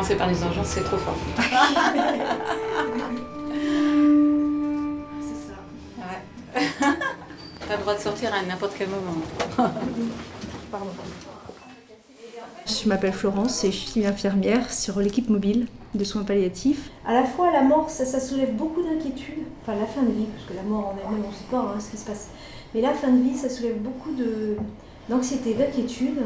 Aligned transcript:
commencer 0.00 0.16
par 0.16 0.28
les 0.28 0.40
urgences, 0.40 0.68
c'est 0.68 0.84
trop 0.84 0.96
fort. 0.96 1.14
c'est 5.20 5.40
ça. 5.46 5.56
Ouais. 5.98 6.22
T'as 7.68 7.76
le 7.76 7.82
droit 7.82 7.94
de 7.94 8.00
sortir 8.00 8.32
à 8.32 8.42
n'importe 8.42 8.72
quel 8.78 8.88
moment. 8.88 9.18
Pardon. 10.70 10.86
Je 12.66 12.88
m'appelle 12.88 13.12
Florence 13.12 13.62
et 13.64 13.72
je 13.72 13.76
suis 13.76 14.06
infirmière 14.06 14.72
sur 14.72 15.00
l'équipe 15.00 15.28
mobile 15.28 15.66
de 15.94 16.04
soins 16.04 16.22
palliatifs. 16.22 16.90
À 17.06 17.12
la 17.12 17.24
fois, 17.24 17.52
la 17.52 17.60
mort, 17.62 17.90
ça, 17.90 18.20
soulève 18.20 18.54
beaucoup 18.54 18.82
d'inquiétudes. 18.82 19.44
Enfin, 19.62 19.74
la 19.78 19.86
fin 19.86 20.02
de 20.02 20.12
vie, 20.12 20.26
parce 20.34 20.46
que 20.48 20.54
la 20.54 20.62
mort 20.62 20.94
en 20.94 20.96
elle-même, 20.96 21.24
on 21.26 21.28
ne 21.28 21.34
sait 21.34 21.50
pas 21.50 21.74
hein, 21.76 21.78
ce 21.78 21.90
qui 21.90 21.98
se 21.98 22.06
passe. 22.06 22.28
Mais 22.74 22.80
la 22.80 22.94
fin 22.94 23.08
de 23.08 23.22
vie, 23.22 23.36
ça 23.36 23.50
soulève 23.50 23.76
beaucoup 23.78 24.12
d'anxiété, 25.10 25.52
d'inquiétude, 25.54 26.20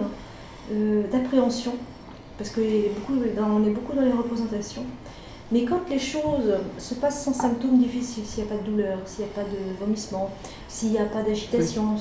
euh, 0.71 1.03
d'appréhension, 1.11 1.73
parce 2.39 2.51
qu'on 2.51 2.63
est, 2.63 2.91
beaucoup 2.95 3.15
dans, 3.37 3.65
est 3.65 3.71
beaucoup 3.71 3.95
dans 3.95 4.03
les 4.03 4.13
représentations. 4.13 4.85
Mais 5.53 5.65
quand 5.65 5.89
les 5.89 5.99
choses 5.99 6.55
se 6.79 6.95
passent 6.95 7.25
sans 7.25 7.35
symptômes 7.35 7.79
difficiles, 7.79 8.25
s'il 8.25 8.45
n'y 8.45 8.51
a 8.51 8.55
pas 8.55 8.61
de 8.63 8.67
douleur, 8.71 8.99
s'il 9.05 9.25
n'y 9.25 9.31
a 9.31 9.35
pas 9.35 9.45
de 9.45 9.79
vomissement, 9.79 10.31
s'il 10.69 10.91
n'y 10.91 10.99
a 10.99 11.05
pas 11.05 11.23
d'agitation, 11.23 11.97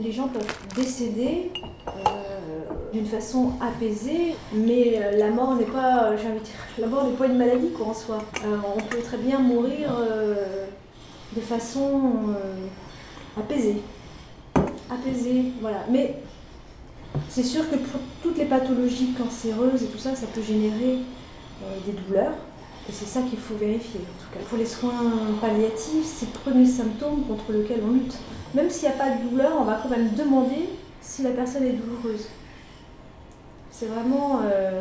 les, 0.00 0.12
gens 0.12 0.28
peuvent 0.28 0.56
décéder 0.74 1.50
euh, 1.86 2.60
d'une 2.92 3.04
façon 3.04 3.52
apaisée, 3.60 4.34
mais 4.52 4.94
euh, 4.96 5.18
la 5.18 5.30
mort 5.30 5.54
n'est 5.56 5.64
pas, 5.64 6.16
j'ai 6.16 6.28
envie 6.28 6.38
de 6.38 6.44
dire, 6.44 6.54
la 6.78 6.86
mort 6.86 7.04
n'est 7.04 7.16
pas 7.16 7.26
une 7.26 7.36
maladie 7.36 7.70
quoi, 7.70 7.88
en 7.88 7.94
soi. 7.94 8.18
Euh, 8.44 8.56
on 8.76 8.80
peut 8.80 9.02
très 9.02 9.18
bien 9.18 9.38
mourir 9.38 9.90
de 11.36 11.40
façon 11.40 12.12
apaisée. 13.38 13.82
Apaisée, 14.90 15.52
voilà. 15.60 15.84
Mais 15.90 16.16
c'est 17.28 17.42
sûr 17.42 17.68
que 17.70 17.76
pour 17.76 18.00
toutes 18.22 18.38
les 18.38 18.44
pathologies 18.44 19.12
cancéreuses 19.12 19.82
et 19.82 19.86
tout 19.86 19.98
ça, 19.98 20.14
ça 20.14 20.26
peut 20.26 20.42
générer 20.42 20.98
des 21.86 21.92
douleurs. 21.92 22.32
Et 22.88 22.92
c'est 22.92 23.06
ça 23.06 23.22
qu'il 23.22 23.38
faut 23.38 23.54
vérifier. 23.54 24.00
En 24.00 24.24
tout 24.24 24.38
cas, 24.38 24.44
pour 24.48 24.58
les 24.58 24.66
soins 24.66 25.12
palliatifs, 25.40 26.04
c'est 26.04 26.26
le 26.26 26.32
premier 26.32 26.66
symptôme 26.66 27.22
contre 27.24 27.52
lequel 27.52 27.80
on 27.86 27.92
lutte. 27.92 28.16
Même 28.54 28.68
s'il 28.68 28.88
n'y 28.88 28.94
a 28.94 28.98
pas 28.98 29.10
de 29.10 29.28
douleur, 29.28 29.52
on 29.60 29.64
va 29.64 29.78
quand 29.82 29.90
même 29.90 30.12
demander 30.14 30.68
si 31.00 31.22
la 31.22 31.30
personne 31.30 31.64
est 31.64 31.72
douloureuse. 31.72 32.26
C'est 33.70 33.86
vraiment 33.86 34.40
euh, 34.44 34.80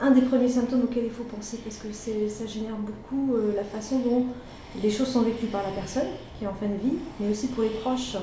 un 0.00 0.10
des 0.12 0.22
premiers 0.22 0.48
symptômes 0.48 0.84
auxquels 0.84 1.04
il 1.04 1.10
faut 1.10 1.24
penser 1.24 1.58
parce 1.62 1.76
que 1.76 1.92
ça 1.92 2.46
génère 2.46 2.76
beaucoup 2.76 3.34
euh, 3.34 3.52
la 3.54 3.64
façon 3.64 3.98
dont 3.98 4.26
les 4.82 4.90
choses 4.90 5.08
sont 5.08 5.22
vécues 5.22 5.46
par 5.46 5.62
la 5.62 5.70
personne 5.70 6.08
qui 6.38 6.44
est 6.44 6.48
en 6.48 6.54
fin 6.54 6.66
de 6.66 6.80
vie, 6.82 6.96
mais 7.18 7.30
aussi 7.30 7.48
pour 7.48 7.64
les 7.64 7.70
proches. 7.70 8.16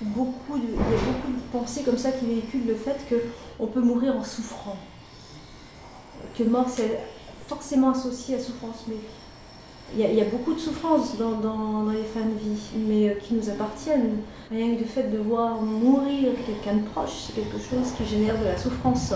Beaucoup 0.00 0.56
il 0.56 0.70
y 0.70 0.76
a 0.76 0.78
beaucoup 0.78 1.32
de 1.32 1.42
pensées 1.50 1.82
comme 1.82 1.98
ça 1.98 2.12
qui 2.12 2.26
véhiculent 2.26 2.68
le 2.68 2.76
fait 2.76 2.98
qu'on 3.08 3.66
peut 3.66 3.80
mourir 3.80 4.16
en 4.16 4.22
souffrant. 4.22 4.76
Que 6.36 6.44
mort, 6.44 6.66
c'est 6.68 7.00
forcément 7.48 7.90
associé 7.90 8.36
à 8.36 8.38
souffrance, 8.38 8.84
mais 8.86 8.96
il 9.96 10.00
y, 10.00 10.20
a, 10.20 10.24
beaucoup 10.24 10.52
de 10.52 10.58
souffrances 10.60 11.16
dans, 11.16 11.90
les 11.90 12.04
fins 12.04 12.20
de 12.20 12.38
vie, 12.38 12.60
mais 12.76 13.08
euh, 13.08 13.14
qui 13.14 13.32
nous 13.34 13.48
appartiennent. 13.48 14.18
Rien 14.50 14.74
que 14.74 14.80
le 14.80 14.86
fait 14.86 15.10
de 15.10 15.16
voir 15.16 15.62
mourir 15.62 16.32
quelqu'un 16.46 16.76
de 16.76 16.86
proche, 16.88 17.26
c'est 17.26 17.34
quelque 17.34 17.58
chose 17.58 17.92
qui 17.96 18.04
génère 18.04 18.38
de 18.38 18.44
la 18.44 18.58
souffrance. 18.58 19.14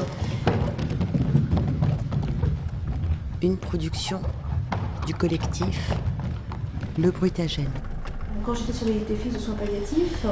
Une 3.42 3.58
production 3.58 4.20
du 5.06 5.14
collectif 5.14 5.92
Le 6.96 7.10
Brutagène. 7.10 7.70
Quand 8.46 8.54
j'étais 8.54 8.72
sur 8.72 8.86
les 8.86 9.16
fils 9.16 9.34
de 9.34 9.38
soins 9.38 9.54
palliatifs, 9.54 10.24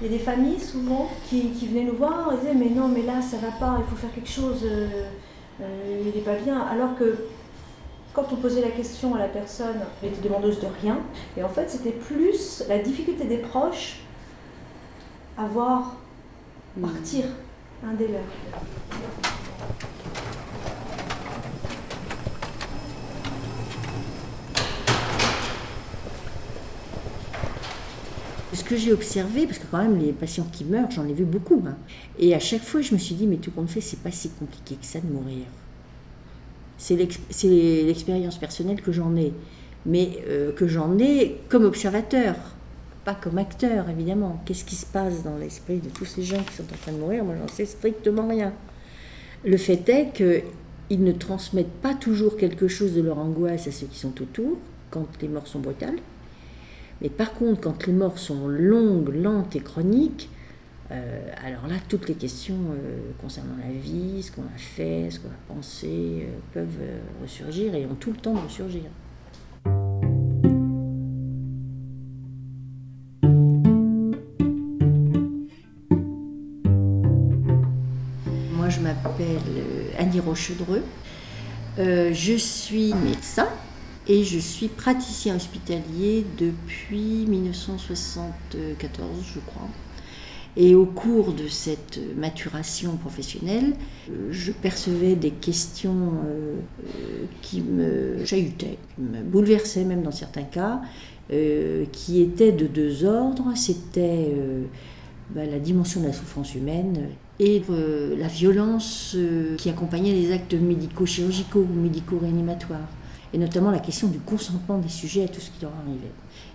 il 0.00 0.10
y 0.10 0.14
a 0.14 0.18
des 0.18 0.24
familles 0.24 0.60
souvent 0.60 1.10
qui, 1.28 1.52
venaient 1.66 1.84
nous 1.84 1.96
voir 1.96 2.32
et 2.32 2.36
disaient 2.38 2.54
mais 2.54 2.70
non 2.70 2.88
mais 2.88 3.02
là 3.02 3.20
ça 3.20 3.36
va 3.36 3.50
pas, 3.52 3.78
il 3.78 3.84
faut 3.84 3.96
faire 3.96 4.12
quelque 4.14 4.30
chose, 4.30 4.60
euh, 4.64 5.04
euh, 5.60 6.02
il 6.06 6.14
n'est 6.14 6.24
pas 6.24 6.36
bien. 6.36 6.60
Alors 6.60 6.96
que 6.96 7.26
quand 8.12 8.32
on 8.32 8.36
posait 8.36 8.60
la 8.60 8.70
question 8.70 9.14
à 9.14 9.18
la 9.18 9.28
personne, 9.28 9.80
elle 10.02 10.08
était 10.08 10.26
demandeuse 10.28 10.60
de 10.60 10.66
rien. 10.82 10.98
Et 11.36 11.44
en 11.44 11.48
fait, 11.48 11.70
c'était 11.70 11.92
plus 11.92 12.64
la 12.68 12.78
difficulté 12.78 13.24
des 13.24 13.38
proches 13.38 14.00
à 15.38 15.44
voir 15.46 15.96
hmm. 16.76 16.82
partir 16.82 17.24
un 17.86 17.94
des 17.94 18.08
leurs. 18.08 18.20
Ce 28.60 28.64
que 28.64 28.76
j'ai 28.76 28.92
observé, 28.92 29.46
parce 29.46 29.58
que 29.58 29.66
quand 29.70 29.78
même 29.78 29.98
les 29.98 30.12
patients 30.12 30.46
qui 30.52 30.64
meurent, 30.64 30.90
j'en 30.90 31.08
ai 31.08 31.14
vu 31.14 31.24
beaucoup, 31.24 31.62
hein. 31.66 31.76
et 32.18 32.34
à 32.34 32.38
chaque 32.38 32.62
fois 32.62 32.82
je 32.82 32.92
me 32.92 32.98
suis 32.98 33.14
dit, 33.14 33.26
mais 33.26 33.36
tout 33.36 33.50
compte 33.50 33.70
fait, 33.70 33.80
c'est 33.80 34.00
pas 34.00 34.10
si 34.10 34.28
compliqué 34.30 34.76
que 34.76 34.86
ça 34.86 35.00
de 35.00 35.06
mourir 35.06 35.46
c'est 36.80 36.96
l'expérience 36.96 38.38
personnelle 38.38 38.80
que 38.80 38.90
j'en 38.90 39.14
ai, 39.14 39.32
mais 39.84 40.10
euh, 40.28 40.50
que 40.52 40.66
j'en 40.66 40.98
ai 40.98 41.36
comme 41.48 41.64
observateur, 41.64 42.34
pas 43.04 43.14
comme 43.14 43.38
acteur 43.38 43.88
évidemment. 43.90 44.42
Qu'est-ce 44.46 44.64
qui 44.64 44.76
se 44.76 44.86
passe 44.86 45.22
dans 45.22 45.36
l'esprit 45.36 45.78
de 45.78 45.90
tous 45.90 46.06
ces 46.06 46.22
gens 46.22 46.42
qui 46.42 46.54
sont 46.54 46.64
en 46.64 46.76
train 46.80 46.92
de 46.92 46.98
mourir? 46.98 47.24
Moi, 47.24 47.34
j'en 47.38 47.48
sais 47.48 47.66
strictement 47.66 48.26
rien. 48.26 48.52
Le 49.44 49.56
fait 49.58 49.88
est 49.88 50.12
qu'ils 50.14 51.04
ne 51.04 51.12
transmettent 51.12 51.80
pas 51.82 51.94
toujours 51.94 52.36
quelque 52.36 52.66
chose 52.66 52.94
de 52.94 53.02
leur 53.02 53.18
angoisse 53.18 53.68
à 53.68 53.72
ceux 53.72 53.86
qui 53.86 53.98
sont 53.98 54.20
autour 54.20 54.56
quand 54.90 55.06
les 55.20 55.28
morts 55.28 55.46
sont 55.46 55.60
brutales. 55.60 55.98
Mais 57.02 57.08
par 57.08 57.32
contre, 57.32 57.62
quand 57.62 57.86
les 57.86 57.92
morts 57.92 58.18
sont 58.18 58.46
longues, 58.46 59.14
lentes 59.14 59.56
et 59.56 59.60
chroniques, 59.60 60.28
euh, 60.92 61.20
alors 61.44 61.68
là, 61.68 61.76
toutes 61.88 62.08
les 62.08 62.14
questions 62.14 62.56
euh, 62.72 62.98
concernant 63.20 63.54
la 63.56 63.72
vie, 63.72 64.22
ce 64.22 64.32
qu'on 64.32 64.42
a 64.42 64.58
fait, 64.58 65.08
ce 65.10 65.20
qu'on 65.20 65.28
a 65.28 65.54
pensé, 65.54 66.26
euh, 66.26 66.38
peuvent 66.52 67.22
ressurgir 67.22 67.74
et 67.74 67.86
ont 67.86 67.94
tout 67.94 68.10
le 68.10 68.16
temps 68.16 68.34
de 68.34 68.40
ressurgir. 68.40 68.82
Moi, 78.56 78.68
je 78.68 78.80
m'appelle 78.80 79.38
Annie 79.96 80.20
Rochedreux. 80.20 80.82
je 81.78 82.36
suis 82.36 82.92
médecin 82.94 83.48
et 84.10 84.24
je 84.24 84.40
suis 84.40 84.66
praticien 84.66 85.36
hospitalier 85.36 86.26
depuis 86.36 87.26
1974, 87.28 89.08
je 89.22 89.38
crois. 89.38 89.68
Et 90.56 90.74
au 90.74 90.84
cours 90.84 91.32
de 91.32 91.46
cette 91.46 92.00
maturation 92.16 92.96
professionnelle, 92.96 93.74
je 94.32 94.50
percevais 94.50 95.14
des 95.14 95.30
questions 95.30 96.14
euh, 96.26 96.56
qui 97.40 97.60
me 97.60 98.24
chahutaient, 98.24 98.78
qui 98.96 99.00
me 99.00 99.22
bouleversaient 99.22 99.84
même 99.84 100.02
dans 100.02 100.10
certains 100.10 100.42
cas, 100.42 100.80
euh, 101.32 101.84
qui 101.92 102.20
étaient 102.20 102.50
de 102.50 102.66
deux 102.66 103.04
ordres. 103.04 103.52
C'était 103.54 104.32
euh, 104.34 104.64
bah, 105.32 105.46
la 105.46 105.60
dimension 105.60 106.00
de 106.00 106.06
la 106.06 106.12
souffrance 106.12 106.56
humaine 106.56 107.10
et 107.38 107.62
la 108.18 108.26
violence 108.26 109.16
qui 109.56 109.70
accompagnait 109.70 110.12
les 110.12 110.32
actes 110.32 110.52
médico-chirurgicaux 110.52 111.60
ou 111.60 111.80
médico-réanimatoires, 111.80 112.88
et 113.32 113.38
notamment 113.38 113.70
la 113.70 113.78
question 113.78 114.08
du 114.08 114.18
consentement 114.18 114.78
des 114.78 114.88
sujets 114.88 115.24
à 115.24 115.28
tout 115.28 115.40
ce 115.40 115.50
qui 115.50 115.62
leur 115.62 115.72
arrivait. 115.84 116.10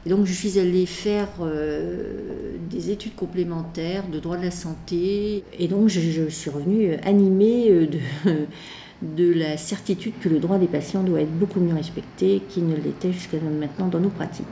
Et 0.05 0.09
donc 0.09 0.25
je 0.25 0.33
suis 0.33 0.59
allée 0.59 0.85
faire 0.85 1.29
euh, 1.41 2.57
des 2.69 2.91
études 2.91 3.15
complémentaires 3.15 4.07
de 4.07 4.19
droit 4.19 4.37
de 4.37 4.43
la 4.43 4.51
santé. 4.51 5.43
Et 5.57 5.67
donc 5.67 5.87
je, 5.87 6.29
suis 6.29 6.49
revenue 6.49 6.95
animée 7.03 7.69
euh, 7.69 7.87
de, 7.87 7.99
de, 9.01 9.33
la 9.33 9.57
certitude 9.57 10.13
que 10.19 10.29
le 10.29 10.39
droit 10.39 10.57
des 10.57 10.67
patients 10.67 11.03
doit 11.03 11.21
être 11.21 11.33
beaucoup 11.33 11.59
mieux 11.59 11.73
respecté 11.73 12.41
qu'il 12.49 12.67
ne 12.67 12.75
l'était 12.75 13.11
jusqu'à 13.11 13.37
maintenant 13.39 13.87
dans 13.87 13.99
nos 13.99 14.09
pratiques. 14.09 14.45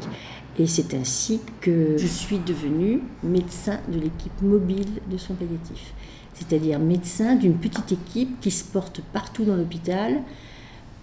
Et 0.59 0.67
c'est 0.67 0.93
ainsi 0.93 1.41
que 1.61 1.97
je 1.97 2.07
suis 2.07 2.37
devenue 2.37 3.01
médecin 3.23 3.79
de 3.91 3.99
l'équipe 3.99 4.41
mobile 4.41 5.01
de 5.09 5.17
soins 5.17 5.35
palliatifs. 5.35 5.93
C'est-à-dire 6.33 6.79
médecin 6.79 7.35
d'une 7.35 7.55
petite 7.55 7.91
équipe 7.91 8.39
qui 8.39 8.51
se 8.51 8.63
porte 8.63 9.01
partout 9.13 9.45
dans 9.45 9.55
l'hôpital, 9.55 10.21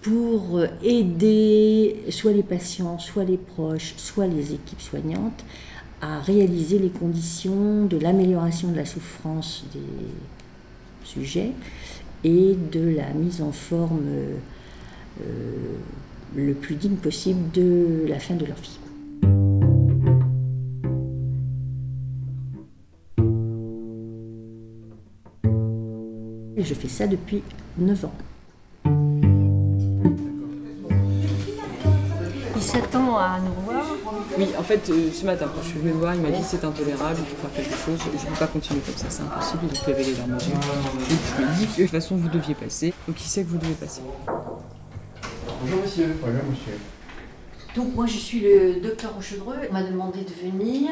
pour 0.01 0.61
aider 0.83 2.03
soit 2.09 2.31
les 2.31 2.43
patients, 2.43 2.97
soit 2.97 3.23
les 3.23 3.37
proches, 3.37 3.93
soit 3.97 4.27
les 4.27 4.53
équipes 4.53 4.81
soignantes 4.81 5.45
à 6.01 6.19
réaliser 6.19 6.79
les 6.79 6.89
conditions 6.89 7.85
de 7.85 7.97
l'amélioration 7.97 8.71
de 8.71 8.77
la 8.77 8.85
souffrance 8.85 9.63
des 9.73 9.79
sujets 11.03 11.51
et 12.23 12.55
de 12.71 12.95
la 12.95 13.11
mise 13.13 13.41
en 13.41 13.51
forme 13.51 14.07
euh, 14.07 15.75
le 16.35 16.53
plus 16.53 16.75
digne 16.75 16.95
possible 16.95 17.51
de 17.51 18.05
la 18.07 18.19
fin 18.19 18.35
de 18.35 18.45
leur 18.45 18.57
vie. 18.57 18.79
Je 26.57 26.73
fais 26.73 26.87
ça 26.87 27.07
depuis 27.07 27.43
9 27.77 28.05
ans. 28.05 28.13
Il 32.61 32.67
s'attend 32.67 33.17
à 33.17 33.39
nous 33.39 33.53
voir. 33.65 33.83
Oui, 34.37 34.47
en 34.55 34.61
fait, 34.61 34.87
euh, 34.91 35.11
ce 35.11 35.25
matin, 35.25 35.49
quand 35.53 35.63
je 35.63 35.69
suis 35.69 35.79
venue 35.79 35.93
le 35.93 35.97
voir, 35.97 36.13
il 36.13 36.21
m'a 36.21 36.29
dit 36.29 36.43
c'est 36.43 36.63
intolérable, 36.63 37.17
il 37.19 37.25
faut 37.25 37.47
faire 37.47 37.65
quelque 37.65 37.75
chose, 37.75 37.97
je 37.99 38.23
ne 38.23 38.31
peux 38.31 38.37
pas 38.37 38.45
continuer 38.45 38.81
comme 38.81 38.95
ça, 38.95 39.07
c'est 39.09 39.23
impossible, 39.23 39.65
donc 39.65 39.77
il 39.87 39.91
avait 39.91 40.03
les 40.03 40.13
larmes 40.13 40.35
aux 40.35 40.39
yeux. 40.39 40.53
Je 40.59 41.41
lui 41.41 41.51
ai 41.51 41.55
dit 41.55 41.65
que 41.65 41.77
de 41.77 41.81
toute 41.81 41.91
façon 41.91 42.17
vous 42.17 42.29
deviez 42.29 42.53
passer, 42.53 42.93
donc 43.07 43.19
il 43.19 43.27
sait 43.27 43.43
que 43.43 43.49
vous 43.49 43.57
devez 43.57 43.73
passer. 43.73 44.01
Bonjour 45.59 45.81
monsieur. 45.81 46.15
Bonjour 46.21 46.43
monsieur. 46.51 46.77
Donc 47.75 47.95
moi 47.95 48.05
je 48.05 48.17
suis 48.17 48.41
le 48.41 48.79
docteur 48.79 49.15
Rochedreux. 49.15 49.57
On 49.67 49.73
m'a 49.73 49.83
demandé 49.83 50.19
de 50.19 50.47
venir 50.47 50.91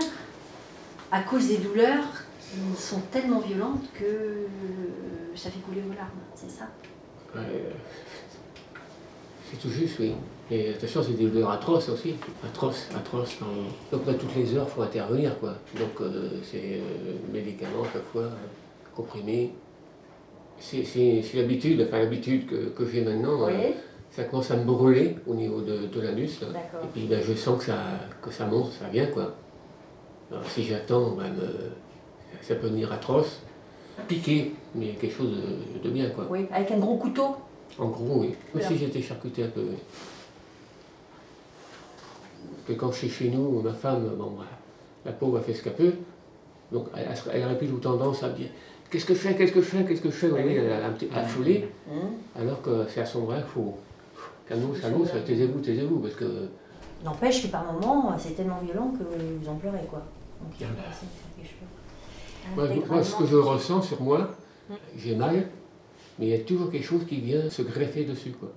à 1.11 1.21
cause 1.21 1.49
des 1.49 1.57
douleurs 1.57 2.03
qui 2.41 2.81
sont 2.81 3.01
tellement 3.11 3.41
violentes 3.41 3.85
que 3.93 4.47
ça 5.35 5.51
fait 5.51 5.59
couler 5.59 5.81
vos 5.81 5.93
larmes, 5.93 6.09
c'est 6.33 6.49
ça? 6.49 6.65
Euh, 7.35 7.69
c'est 9.51 9.59
tout 9.59 9.69
juste, 9.69 9.99
oui. 9.99 10.15
Et 10.51 10.69
attention, 10.69 11.03
c'est 11.03 11.13
des 11.13 11.25
douleurs 11.27 11.51
atroces 11.51 11.89
aussi. 11.89 12.15
Atroces, 12.43 12.87
atroces. 12.95 13.37
dans- 13.39 13.97
Donc 13.97 14.07
là, 14.07 14.13
toutes 14.15 14.35
les 14.35 14.55
heures, 14.55 14.65
il 14.67 14.71
faut 14.73 14.81
intervenir, 14.81 15.37
quoi. 15.39 15.53
Donc 15.77 16.01
euh, 16.01 16.29
c'est 16.43 16.57
euh, 16.57 17.13
médicaments 17.31 17.83
chaque 17.93 18.05
fois, 18.11 18.23
euh, 18.23 18.29
comprimés. 18.95 19.51
C'est 20.59 20.83
l'habitude, 21.35 21.85
enfin 21.87 21.99
l'habitude 21.99 22.45
que, 22.47 22.55
que 22.69 22.85
j'ai 22.85 23.01
maintenant. 23.01 23.47
euh, 23.47 23.51
ça 24.11 24.23
commence 24.23 24.49
à 24.49 24.57
me 24.57 24.63
brûler 24.63 25.15
au 25.27 25.35
niveau 25.35 25.61
de, 25.61 25.85
de 25.85 26.01
l'anus. 26.01 26.39
Et 26.41 26.87
puis 26.93 27.03
ben, 27.07 27.21
je 27.25 27.33
sens 27.35 27.59
que 27.59 27.65
ça, 27.65 27.77
que 28.21 28.31
ça 28.31 28.45
monte, 28.47 28.71
ça 28.71 28.87
vient 28.91 29.05
quoi. 29.05 29.35
Alors 30.31 30.43
si 30.49 30.63
j'attends, 30.63 31.11
ben, 31.11 31.31
ça 32.41 32.55
peut 32.55 32.67
devenir 32.69 32.91
atroce. 32.91 33.39
Piquer, 34.07 34.53
mais 34.75 34.87
quelque 34.99 35.15
chose 35.15 35.29
de, 35.29 35.87
de 35.87 35.93
bien 35.93 36.09
quoi. 36.09 36.25
Oui, 36.29 36.45
avec 36.51 36.71
un 36.71 36.79
gros 36.79 36.97
couteau. 36.97 37.35
En 37.77 37.87
gros, 37.89 38.21
oui. 38.21 38.33
Comme 38.51 38.61
si 38.63 38.77
j'étais 38.77 39.01
charcuté 39.01 39.43
un 39.43 39.47
peu. 39.49 39.61
Que 42.69 42.75
quand 42.75 42.91
je 42.91 42.97
suis 42.99 43.09
chez 43.09 43.29
nous, 43.29 43.63
ma 43.63 43.73
femme, 43.73 44.11
bon, 44.15 44.35
bah, 44.37 44.45
la 45.03 45.11
pauvre 45.11 45.39
a 45.39 45.41
fait 45.41 45.55
ce 45.55 45.63
qu'elle 45.63 45.73
peut. 45.73 45.93
Donc 46.71 46.85
elle, 46.95 47.07
elle 47.33 47.45
aurait 47.45 47.57
plutôt 47.57 47.77
tendance 47.77 48.21
à 48.21 48.29
me 48.29 48.35
dire 48.35 48.49
Qu'est-ce 48.91 49.05
que 49.05 49.15
je 49.15 49.19
fais 49.19 49.35
Qu'est-ce 49.35 49.51
que 49.51 49.61
je 49.61 49.65
fais 49.65 49.83
Qu'est-ce 49.83 50.01
que 50.01 50.11
je 50.11 50.15
fais? 50.15 50.27
Vous 50.27 50.35
voyez, 50.35 50.57
elle 50.57 50.71
a 50.71 50.85
un 50.85 50.91
petit 50.91 51.09
affolé. 51.11 51.67
Alors 52.39 52.61
que 52.61 52.85
c'est 52.87 53.01
à 53.01 53.05
son 53.07 53.21
vrai, 53.21 53.37
il 53.39 53.51
faut. 53.51 53.75
Calmos, 54.47 54.79
calmos, 54.79 55.09
taisez-vous, 55.25 55.59
taisez-vous. 55.61 55.97
Parce 55.97 56.13
que 56.13 56.25
N'empêche 57.03 57.41
que 57.43 57.47
par 57.47 57.63
moments, 57.71 58.15
c'est 58.19 58.35
tellement 58.35 58.59
violent 58.59 58.91
que 58.91 59.03
vous 59.03 59.49
en 59.49 59.55
pleurez, 59.55 59.85
quoi. 59.89 60.03
Donc 60.41 60.51
il 60.59 60.67
faut 60.67 60.73
passer 60.73 61.05
quelque 61.35 61.47
chose. 61.47 62.55
Moi, 62.55 62.85
moi, 62.87 63.03
ce 63.03 63.15
que 63.15 63.25
je 63.25 63.35
ressens 63.35 63.81
sur 63.81 64.01
moi, 64.01 64.29
j'ai 64.95 65.15
mal, 65.15 65.47
mais 66.19 66.27
il 66.27 66.29
y 66.29 66.35
a 66.35 66.43
toujours 66.43 66.69
quelque 66.69 66.85
chose 66.85 67.05
qui 67.07 67.19
vient 67.19 67.49
se 67.49 67.63
greffer 67.63 68.03
dessus. 68.03 68.31
Quoi. 68.31 68.51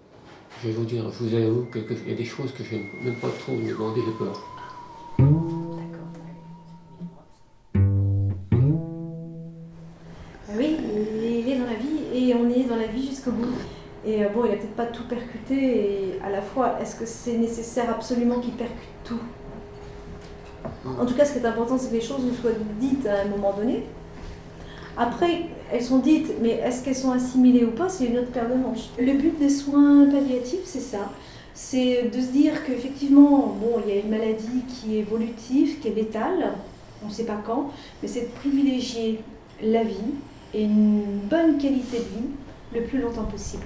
Je 0.61 0.69
vais 0.69 0.75
vous 0.75 0.85
dire, 0.85 1.05
je 1.11 1.25
vous 1.25 1.35
avoue 1.35 1.67
qu'il 1.73 2.09
y 2.09 2.13
a 2.13 2.17
des 2.17 2.25
choses 2.25 2.53
que 2.53 2.63
je 2.63 2.75
n'aime 2.75 2.87
même 3.03 3.15
pas 3.15 3.29
trop 3.41 3.53
me 3.53 3.69
demander, 3.69 4.01
j'ai 4.05 4.13
peur. 4.13 4.41
D'accord. 5.19 6.09
Oui, 10.57 10.77
il 11.23 11.49
est 11.49 11.59
dans 11.59 11.67
la 11.67 11.75
vie 11.75 12.03
et 12.15 12.35
on 12.35 12.49
est 12.49 12.65
dans 12.65 12.77
la 12.77 12.87
vie 12.87 13.07
jusqu'au 13.07 13.33
bout. 13.33 13.55
Et 14.05 14.25
euh, 14.25 14.29
bon, 14.29 14.45
il 14.45 14.53
a 14.53 14.57
peut-être 14.57 14.77
pas 14.77 14.87
tout 14.87 15.05
percuté 15.09 15.55
et 15.55 16.21
à 16.25 16.31
la 16.31 16.43
fois, 16.43 16.81
est-ce 16.81 16.97
que 16.97 17.07
c'est 17.07 17.39
nécessaire 17.39 17.91
absolument 17.91 18.41
qu'il 18.41 18.55
percute 18.55 18.89
tout? 19.05 19.21
En 20.85 21.07
tout 21.07 21.15
cas, 21.15 21.25
ce 21.25 21.33
qui 21.33 21.39
est 21.39 21.47
important, 21.47 21.79
c'est 21.79 21.89
que 21.89 21.95
les 21.95 22.01
choses 22.01 22.25
nous 22.25 22.35
soient 22.35 22.51
dites 22.79 23.07
à 23.07 23.23
un 23.23 23.25
moment 23.27 23.53
donné. 23.53 23.85
Après, 24.97 25.47
elles 25.73 25.83
sont 25.83 25.99
dites, 25.99 26.33
mais 26.43 26.51
est-ce 26.51 26.85
qu'elles 26.85 26.97
sont 26.97 27.13
assimilées 27.13 27.65
ou 27.65 27.71
pas 27.71 27.89
C'est 27.89 28.07
une 28.07 28.19
autre 28.19 28.31
paire 28.31 28.49
de 28.49 28.55
manches. 28.55 28.91
Le 28.99 29.15
but 29.15 29.39
des 29.39 29.49
soins 29.49 30.07
palliatifs, 30.07 30.61
c'est 30.65 30.81
ça. 30.81 31.11
C'est 31.55 32.11
de 32.15 32.21
se 32.21 32.29
dire 32.29 32.65
qu'effectivement, 32.65 33.57
bon, 33.61 33.81
il 33.85 33.95
y 33.95 33.97
a 33.97 34.01
une 34.01 34.11
maladie 34.11 34.63
qui 34.69 34.97
est 34.97 35.01
évolutive, 35.01 35.81
qui 35.81 35.89
est 35.89 35.95
létale, 35.95 36.53
on 37.03 37.09
ne 37.09 37.13
sait 37.13 37.25
pas 37.25 37.41
quand, 37.45 37.71
mais 38.03 38.09
c'est 38.09 38.23
de 38.23 38.35
privilégier 38.41 39.21
la 39.63 39.83
vie 39.83 39.97
et 40.55 40.65
une 40.65 41.21
bonne 41.29 41.59
qualité 41.59 41.99
de 41.99 42.03
vie 42.03 42.29
le 42.75 42.83
plus 42.83 43.01
longtemps 43.01 43.25
possible. 43.25 43.65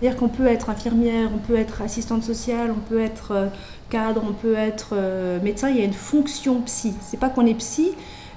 C'est-à-dire 0.00 0.18
qu'on 0.18 0.28
peut 0.28 0.46
être 0.46 0.70
infirmière, 0.70 1.28
on 1.34 1.38
peut 1.38 1.56
être 1.56 1.82
assistante 1.82 2.22
sociale, 2.22 2.70
on 2.70 2.80
peut 2.88 3.00
être 3.00 3.32
euh, 3.32 3.46
cadre, 3.90 4.22
on 4.28 4.32
peut 4.32 4.54
être 4.54 4.90
euh, 4.92 5.40
médecin. 5.42 5.70
Il 5.70 5.76
y 5.76 5.80
a 5.80 5.84
une 5.84 5.92
fonction 5.92 6.60
psy. 6.62 6.94
C'est 7.02 7.18
pas 7.18 7.28
qu'on 7.28 7.46
est 7.46 7.54
psy, 7.54 7.92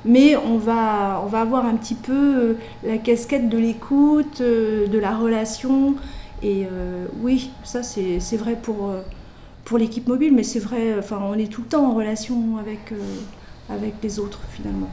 mais 0.06 0.36
on 0.36 0.58
va, 0.58 1.22
on 1.24 1.28
va 1.28 1.42
avoir 1.42 1.66
un 1.66 1.76
petit 1.76 1.96
peu 1.96 2.14
euh, 2.14 2.54
la 2.84 2.98
casquette 2.98 3.50
de 3.50 3.58
l'écoute, 3.58 4.42
euh, 4.42 4.88
de 4.88 5.00
la 5.00 5.16
relation. 5.16 5.96
Et 6.44 6.66
euh, 6.66 7.06
oui, 7.22 7.52
ça 7.64 7.84
c'est 7.84 8.20
c'est 8.20 8.38
vrai 8.38 8.58
pour, 8.62 8.92
pour 9.66 9.78
l'équipe 9.78 10.08
mobile, 10.08 10.34
mais 10.34 10.44
c'est 10.44 10.60
vrai, 10.60 10.96
enfin, 10.98 11.20
on 11.24 11.36
est 11.36 11.52
tout 11.52 11.62
le 11.62 11.68
temps 11.68 11.86
en 11.86 11.94
relation 11.94 12.58
avec, 12.60 12.92
euh, 12.92 12.96
avec 13.70 13.94
les 14.02 14.20
autres 14.20 14.42
finalement. 14.52 14.90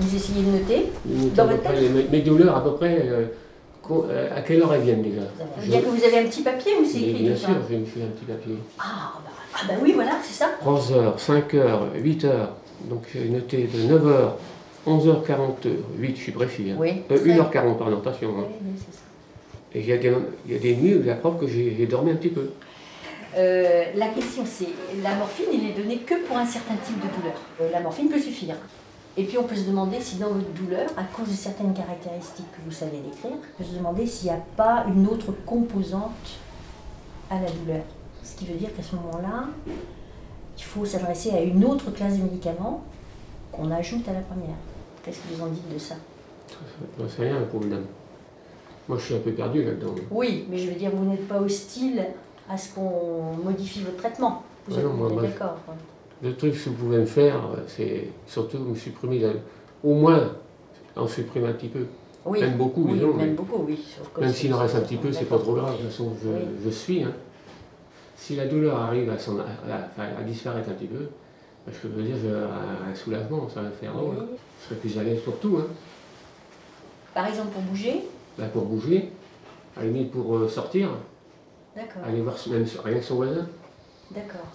Vous 0.00 0.14
essayez 0.14 0.42
de 0.42 0.50
noter 0.50 0.92
Dans 1.34 1.46
votre 1.46 1.62
près, 1.62 1.88
mes, 1.88 2.04
mes 2.04 2.20
douleurs, 2.22 2.56
à 2.56 2.64
peu 2.64 2.74
près, 2.74 3.02
euh, 3.04 3.26
à 4.36 4.40
quelle 4.42 4.60
heure 4.62 4.74
elles 4.74 4.82
viennent 4.82 5.02
déjà 5.02 5.22
Ça 5.60 5.66
dire 5.66 5.80
que 5.82 5.88
vous 5.88 6.04
avez 6.04 6.18
un 6.18 6.24
petit 6.24 6.42
papier 6.42 6.72
ou 6.80 6.84
c'est 6.84 6.98
écrit 6.98 7.22
Bien 7.24 7.36
sûr, 7.36 7.48
je 7.70 7.76
me 7.76 7.84
suis 7.86 8.02
un 8.02 8.06
petit 8.08 8.24
papier. 8.26 8.54
Ah 8.78 9.12
bah, 9.24 9.30
ah 9.54 9.58
bah 9.68 9.74
oui, 9.82 9.92
voilà, 9.94 10.12
c'est 10.22 10.34
ça. 10.34 10.50
3 10.60 10.92
heures, 10.92 11.18
5 11.20 11.54
heures, 11.54 11.86
8 11.94 12.24
heures. 12.24 12.54
Donc 12.90 13.04
j'ai 13.12 13.28
noté 13.28 13.68
de 13.72 13.82
9 13.82 14.06
heures, 14.06 14.36
11h48, 14.86 16.10
je 16.10 16.14
suis 16.20 16.32
précis. 16.32 16.70
Hein. 16.70 16.76
Oui. 16.78 17.02
Euh, 17.10 17.16
1h40, 17.18 17.76
pardon, 17.78 17.98
attention. 17.98 18.28
hein. 18.38 18.44
Oui, 18.48 18.54
oui, 18.62 18.70
c'est 18.78 18.94
ça. 18.96 19.02
Et 19.74 19.80
il 19.80 19.86
y, 19.86 19.92
a 19.92 19.96
des- 19.98 20.12
il 20.46 20.52
y 20.52 20.56
a 20.56 20.58
des 20.58 20.76
nuits 20.76 20.94
où 20.96 21.02
j'apprends 21.04 21.32
que 21.32 21.46
j'ai 21.46 21.74
j'ai 21.76 21.86
dormi 21.86 22.10
un 22.12 22.16
petit 22.16 22.28
peu. 22.30 22.50
Euh, 23.36 23.84
la 23.94 24.08
question 24.08 24.42
c'est, 24.46 24.68
la 25.02 25.14
morphine, 25.14 25.46
il 25.52 25.68
est 25.70 25.74
donné 25.74 25.98
que 25.98 26.14
pour 26.26 26.36
un 26.38 26.46
certain 26.46 26.74
type 26.76 26.96
de 26.96 27.08
douleur. 27.16 27.34
Euh, 27.60 27.70
la 27.70 27.80
morphine 27.80 28.08
peut 28.08 28.18
suffire. 28.18 28.54
Et 29.18 29.24
puis 29.24 29.36
on 29.36 29.42
peut 29.42 29.56
se 29.56 29.66
demander 29.66 30.00
si 30.00 30.16
dans 30.16 30.28
votre 30.28 30.48
douleur, 30.52 30.88
à 30.96 31.02
cause 31.02 31.28
de 31.28 31.34
certaines 31.34 31.74
caractéristiques 31.74 32.46
que 32.52 32.60
vous 32.64 32.70
savez 32.70 32.98
décrire, 32.98 33.32
on 33.32 33.58
peut 33.58 33.68
se 33.68 33.76
demander 33.76 34.06
s'il 34.06 34.30
n'y 34.30 34.36
a 34.36 34.40
pas 34.56 34.86
une 34.86 35.08
autre 35.08 35.32
composante 35.44 36.38
à 37.28 37.40
la 37.40 37.50
douleur. 37.50 37.82
Ce 38.22 38.36
qui 38.36 38.46
veut 38.46 38.54
dire 38.54 38.72
qu'à 38.76 38.82
ce 38.84 38.94
moment-là, 38.94 39.48
il 40.56 40.62
faut 40.62 40.84
s'adresser 40.84 41.30
à 41.32 41.40
une 41.40 41.64
autre 41.64 41.90
classe 41.90 42.16
de 42.16 42.22
médicaments 42.22 42.84
qu'on 43.50 43.72
ajoute 43.72 44.06
à 44.08 44.12
la 44.12 44.20
première. 44.20 44.54
Qu'est-ce 45.02 45.18
que 45.18 45.34
vous 45.34 45.42
en 45.42 45.48
dites 45.48 45.68
de 45.74 45.78
ça? 45.78 45.96
J'en 46.96 47.08
sais 47.08 47.22
rien, 47.22 47.42
pauvre 47.50 47.66
dame. 47.66 47.86
Moi, 48.88 48.98
je 48.98 49.04
suis 49.04 49.14
un 49.16 49.20
peu 49.20 49.32
perdu 49.32 49.64
là-dedans. 49.64 49.96
Oui, 50.12 50.46
mais 50.48 50.58
je 50.58 50.70
veux 50.70 50.76
dire, 50.76 50.92
vous 50.94 51.04
n'êtes 51.04 51.26
pas 51.26 51.40
hostile 51.40 52.04
à 52.48 52.56
ce 52.56 52.72
qu'on 52.72 53.32
modifie 53.44 53.82
votre 53.82 53.96
traitement. 53.96 54.44
Vous 54.68 54.76
Ah 54.76 54.80
êtes, 54.80 55.22
d'accord. 55.22 55.56
Le 56.22 56.34
truc 56.34 56.52
que 56.52 56.68
vous 56.70 56.74
pouvez 56.74 56.98
me 56.98 57.06
faire, 57.06 57.36
euh, 57.36 57.60
c'est 57.68 58.08
surtout 58.26 58.58
me 58.58 58.74
supprimer, 58.74 59.20
la- 59.20 59.32
au 59.84 59.94
moins 59.94 60.32
en 60.96 61.06
supprimer 61.06 61.48
un 61.48 61.52
petit 61.52 61.68
peu. 61.68 61.84
Oui, 62.24 62.40
Même 62.40 62.56
beaucoup, 62.56 62.84
oui, 62.84 62.94
disons, 62.94 63.14
même 63.14 63.34
beaucoup, 63.36 63.64
oui. 63.66 63.78
Même 64.20 64.32
s'il 64.32 64.52
en 64.52 64.58
reste 64.58 64.74
un 64.74 64.80
petit 64.80 64.96
peu, 64.96 65.12
c'est 65.12 65.24
pas 65.26 65.38
trop 65.38 65.54
grave. 65.54 65.72
De 65.76 65.82
toute 65.82 65.90
façon, 65.90 66.12
je, 66.22 66.28
Oui. 66.28 66.34
je 66.64 66.70
suis. 66.70 67.02
hein. 67.04 67.12
Si 68.16 68.34
la 68.34 68.46
douleur 68.46 68.76
arrive 68.80 69.08
à, 69.10 69.18
s'en- 69.18 69.38
à- 69.38 69.42
à- 69.42 69.86
enfin, 69.86 70.08
à 70.18 70.22
disparaître 70.24 70.68
un 70.68 70.72
petit 70.72 70.86
peu, 70.88 71.08
ben, 71.66 71.72
je 71.72 71.86
peux 71.88 72.02
dire 72.02 72.16
je- 72.20 72.28
un, 72.28 72.90
un 72.90 72.94
soulagement, 72.94 73.48
ça 73.48 73.62
va 73.62 73.70
faire. 73.70 73.92
Oui. 73.94 74.16
oh, 74.18 74.22
je 74.60 74.64
serai 74.66 74.80
plus 74.80 74.98
à 74.98 75.04
l'aise 75.04 75.20
pour 75.20 75.38
tout. 75.38 75.58
Hein. 75.60 75.66
Par 77.14 77.26
exemple, 77.28 77.50
pour 77.50 77.62
bouger, 77.62 78.02
Ben, 78.36 78.48
pour 78.48 78.64
bouger, 78.64 79.10
à 79.76 79.80
la 79.80 79.86
limite 79.86 80.10
pour 80.10 80.36
euh, 80.36 80.48
sortir, 80.48 80.90
d'accord, 81.76 82.02
aller 82.04 82.20
voir 82.20 82.34
même 82.50 82.66
rien 82.84 82.98
que 82.98 83.04
son 83.04 83.14
voisin. 83.14 83.46
d'accord. 84.10 84.46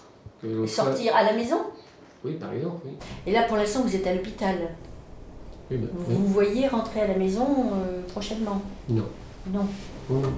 Et 0.42 0.66
sortir 0.66 1.14
à 1.16 1.22
la 1.22 1.32
maison 1.32 1.56
Oui, 2.24 2.32
par 2.34 2.52
exemple, 2.52 2.82
oui. 2.86 2.92
Et 3.26 3.32
là, 3.32 3.44
pour 3.44 3.56
l'instant, 3.56 3.82
vous 3.82 3.94
êtes 3.94 4.06
à 4.06 4.14
l'hôpital. 4.14 4.56
Oui, 5.70 5.78
ben, 5.78 5.88
Vous 5.94 6.04
oui. 6.08 6.14
vous 6.18 6.26
voyez 6.26 6.68
rentrer 6.68 7.00
à 7.02 7.06
la 7.08 7.16
maison 7.16 7.46
euh, 7.74 8.02
prochainement 8.08 8.60
Non. 8.88 9.06
Non. 9.46 9.66
Oh, 10.10 10.14
non. 10.14 10.32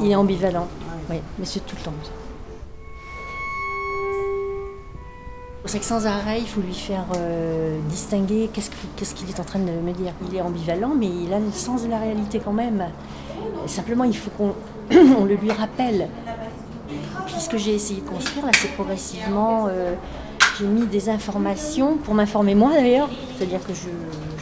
Il 0.00 0.10
est 0.10 0.14
ambivalent. 0.16 0.68
Oui, 1.10 1.16
mais 1.38 1.44
c'est 1.44 1.64
tout 1.66 1.76
le 1.76 1.82
temps. 1.84 1.92
C'est 5.66 5.78
que 5.78 5.84
sans 5.84 6.06
arrêt, 6.06 6.40
il 6.40 6.46
faut 6.46 6.60
lui 6.60 6.74
faire 6.74 7.06
euh, 7.16 7.78
distinguer 7.88 8.50
qu'est-ce 8.52 8.68
que- 8.70 8.76
qu'est-ce 8.96 9.14
qu'il 9.14 9.28
est 9.30 9.40
en 9.40 9.44
train 9.44 9.58
de 9.58 9.70
me 9.70 9.92
dire. 9.92 10.12
Il 10.30 10.36
est 10.36 10.40
ambivalent, 10.42 10.92
mais 10.96 11.06
il 11.08 11.32
a 11.32 11.38
le 11.38 11.50
sens 11.52 11.84
de 11.84 11.88
la 11.88 11.98
réalité 11.98 12.38
quand 12.44 12.52
même. 12.52 12.84
Simplement, 13.66 14.04
il 14.04 14.16
faut 14.16 14.30
qu'on 14.30 14.54
on 15.18 15.24
le 15.24 15.34
lui 15.36 15.50
rappelle. 15.50 16.08
Puis 17.26 17.36
ce 17.40 17.48
que 17.48 17.56
j'ai 17.56 17.74
essayé 17.74 18.02
de 18.02 18.08
construire, 18.08 18.44
là, 18.44 18.52
c'est 18.54 18.72
progressivement, 18.74 19.66
euh, 19.68 19.94
j'ai 20.58 20.66
mis 20.66 20.86
des 20.86 21.08
informations 21.08 21.96
pour 21.96 22.12
m'informer 22.14 22.54
moi 22.54 22.72
d'ailleurs. 22.72 23.08
C'est-à-dire 23.38 23.60
que 23.66 23.72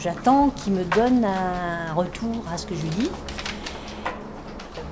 j'attends 0.01 0.49
qu'il 0.49 0.73
me 0.73 0.83
donne 0.83 1.23
un 1.25 1.93
retour 1.93 2.35
à 2.53 2.57
ce 2.57 2.65
que 2.65 2.75
je 2.75 2.81
dis. 2.81 3.09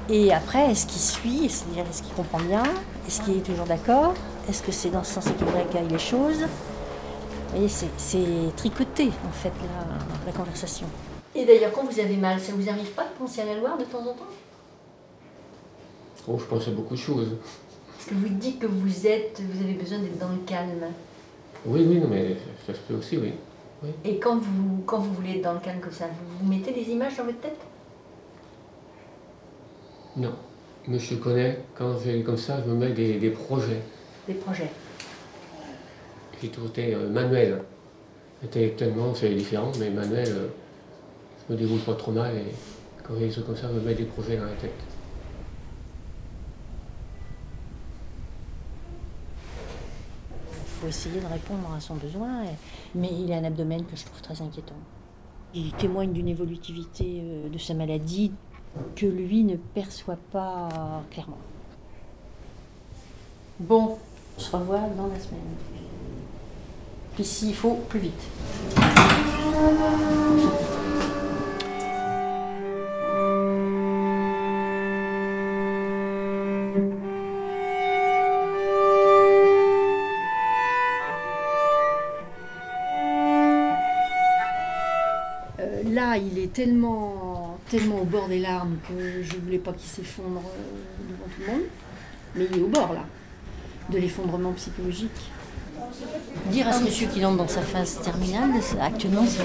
Et 0.10 0.34
après, 0.34 0.72
est-ce 0.72 0.86
qu'il 0.88 1.02
suit, 1.02 1.50
c'est-à-dire 1.50 1.84
est-ce 1.90 2.02
qu'il 2.04 2.14
comprend 2.14 2.40
bien? 2.40 2.64
Est-ce 3.08 3.22
qu'il 3.22 3.38
est 3.38 3.42
toujours 3.46 3.66
d'accord? 3.66 4.14
Est-ce 4.52 4.64
que 4.64 4.72
c'est 4.74 4.90
dans 4.90 5.02
ce 5.06 5.14
sens 5.14 5.24
qu'il 5.24 5.78
aille 5.78 5.88
les 5.88 5.98
choses? 5.98 6.42
Vous 6.42 7.52
voyez, 7.52 7.70
c'est- 7.70 7.88
c'est 7.98 8.54
tricoté 8.58 9.08
en 9.26 9.32
fait 9.32 9.54
la, 9.62 10.30
la 10.30 10.38
conversation. 10.38 10.88
Et 11.34 11.46
d'ailleurs, 11.46 11.72
quand 11.72 11.86
vous 11.86 11.98
avez 12.02 12.18
mal, 12.18 12.38
ça 12.38 12.52
vous 12.54 12.68
arrive 12.68 12.90
pas 12.92 13.06
de 13.06 13.18
penser 13.18 13.40
à 13.40 13.46
la 13.46 13.56
Loire 13.56 13.78
de 13.78 13.86
temps 13.86 14.02
en 14.02 14.12
temps? 14.14 14.28
Oh, 16.28 16.38
je 16.38 16.44
pense 16.44 16.68
à 16.68 16.72
beaucoup 16.72 16.96
de 16.96 17.00
choses. 17.00 17.38
Parce 17.96 18.10
que 18.10 18.14
vous 18.14 18.28
dites 18.28 18.60
que 18.60 18.66
vous 18.66 19.08
êtes, 19.08 19.40
vous 19.42 19.64
avez 19.64 19.72
besoin 19.76 20.00
d'être 20.00 20.18
dans 20.18 20.28
le 20.28 20.40
calme. 20.46 20.84
Oui, 21.66 21.86
oui, 21.88 22.00
non, 22.02 22.10
mais 22.10 22.36
ça 22.68 22.74
se 22.74 22.80
peut 22.82 22.96
aussi, 22.96 23.18
oui. 23.18 23.32
Et 24.04 24.20
quand 24.20 24.36
vous, 24.36 24.84
quand 24.86 25.00
vous 25.00 25.14
voulez 25.14 25.38
être 25.38 25.44
dans 25.44 25.54
le 25.54 25.62
calme 25.62 25.80
comme 25.80 25.94
ça, 25.94 26.08
vous, 26.08 26.40
vous 26.46 26.52
mettez 26.54 26.74
des 26.74 26.92
images 26.92 27.16
dans 27.16 27.24
votre 27.24 27.40
tête? 27.40 27.58
Non. 30.18 30.34
Mais 30.90 31.00
je 31.00 31.16
connais, 31.16 31.60
quand 31.74 31.94
j'ai 32.04 32.22
comme 32.22 32.36
ça, 32.38 32.62
je 32.66 32.70
me 32.70 32.76
mets 32.76 32.92
des, 32.92 33.18
des 33.18 33.30
projets. 33.30 33.82
Des 34.28 34.36
projets. 34.36 34.72
J'ai 36.42 36.50
toujours 36.50 36.70
été 36.70 36.96
manuel. 36.96 37.62
Intellectuellement, 38.44 39.14
c'est 39.14 39.34
différent, 39.34 39.72
mais 39.80 39.90
manuel, 39.92 40.28
euh, 40.30 40.48
je 41.48 41.54
me 41.54 41.60
déroule 41.60 41.80
pas 41.82 41.94
trop 41.94 42.12
mal 42.12 42.36
et 42.36 42.52
quand 43.04 43.14
j'ai 43.20 43.28
des 43.28 43.42
comme 43.42 43.56
ça, 43.56 43.68
je 43.68 43.74
me 43.74 43.82
mets 43.82 43.94
des 43.94 44.06
projets 44.06 44.38
dans 44.38 44.46
la 44.46 44.54
tête. 44.54 44.72
Il 50.50 50.68
faut 50.82 50.88
essayer 50.88 51.20
de 51.22 51.28
répondre 51.28 51.72
à 51.76 51.80
son 51.80 51.96
besoin, 51.96 52.44
mais 52.96 53.10
il 53.12 53.32
a 53.32 53.38
un 53.38 53.44
abdomen 53.44 53.86
que 53.86 53.96
je 53.96 54.06
trouve 54.06 54.22
très 54.22 54.42
inquiétant. 54.42 54.80
Il 55.54 55.72
témoigne 55.74 56.12
d'une 56.12 56.28
évolutivité 56.28 57.22
euh, 57.22 57.50
de 57.50 57.58
sa 57.60 57.76
maladie 57.76 58.32
que 58.96 59.06
lui 59.06 59.44
ne 59.44 59.58
perçoit 59.58 60.18
pas 60.32 61.04
clairement. 61.12 61.38
Bon, 63.60 64.00
on 64.42 64.44
se 64.44 64.56
revoit 64.56 64.80
dans 64.98 65.06
la 65.08 65.20
semaine. 65.20 65.40
Puis 67.14 67.24
s'il 67.24 67.54
faut, 67.54 67.76
plus 67.90 68.00
vite. 68.00 68.14
Euh, 85.60 85.84
là, 85.86 86.18
il 86.18 86.40
est 86.40 86.52
tellement, 86.52 87.60
au 87.74 88.06
bord 88.06 88.28
des 88.28 88.40
larmes 88.40 88.78
que 88.88 89.22
je 89.22 89.38
voulais 89.38 89.60
pas 89.60 89.74
qu'il 89.74 89.88
s'effondre 89.88 90.42
euh, 90.46 91.12
devant 91.12 91.26
tout 91.36 91.42
le 91.42 91.48
monde. 91.48 91.68
Mais 92.36 92.48
il 92.52 92.58
est 92.58 92.64
au 92.64 92.68
bord, 92.68 92.94
là, 92.94 93.06
de 93.92 93.98
l'effondrement 93.98 94.52
psychologique. 94.54 95.10
Dire 96.52 96.68
à 96.68 96.74
ce 96.74 96.84
monsieur 96.84 97.08
qu'il 97.08 97.26
entre 97.26 97.38
dans 97.38 97.48
sa 97.48 97.62
phase 97.62 98.00
terminale, 98.02 98.52
c'est- 98.62 98.80
actuellement, 98.80 99.24
c'est, 99.28 99.44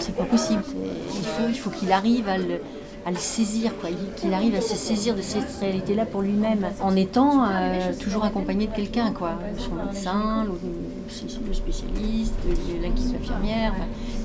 c'est 0.00 0.16
pas 0.16 0.24
possible. 0.24 0.62
C'est- 0.66 1.18
Il 1.18 1.24
faut, 1.24 1.48
il 1.48 1.58
faut 1.58 1.70
qu'il 1.70 1.92
arrive 1.92 2.28
à 2.28 2.38
le, 2.38 2.60
à 3.04 3.10
le 3.10 3.16
saisir, 3.16 3.72
qu'il 4.16 4.34
arrive 4.34 4.54
à 4.56 4.60
se 4.60 4.74
saisir 4.74 5.14
de 5.14 5.22
cette 5.22 5.48
réalité-là 5.60 6.06
pour 6.06 6.22
lui-même, 6.22 6.66
en 6.80 6.96
étant 6.96 7.44
euh, 7.46 7.92
toujours 8.00 8.24
accompagné 8.24 8.66
de 8.66 8.72
quelqu'un, 8.74 9.12
quoi. 9.12 9.34
Son 9.58 9.74
médecin, 9.74 10.44
le 10.44 11.54
spécialiste, 11.54 12.34
la 12.82 12.88
qui 12.88 13.14
infirmière, 13.14 13.74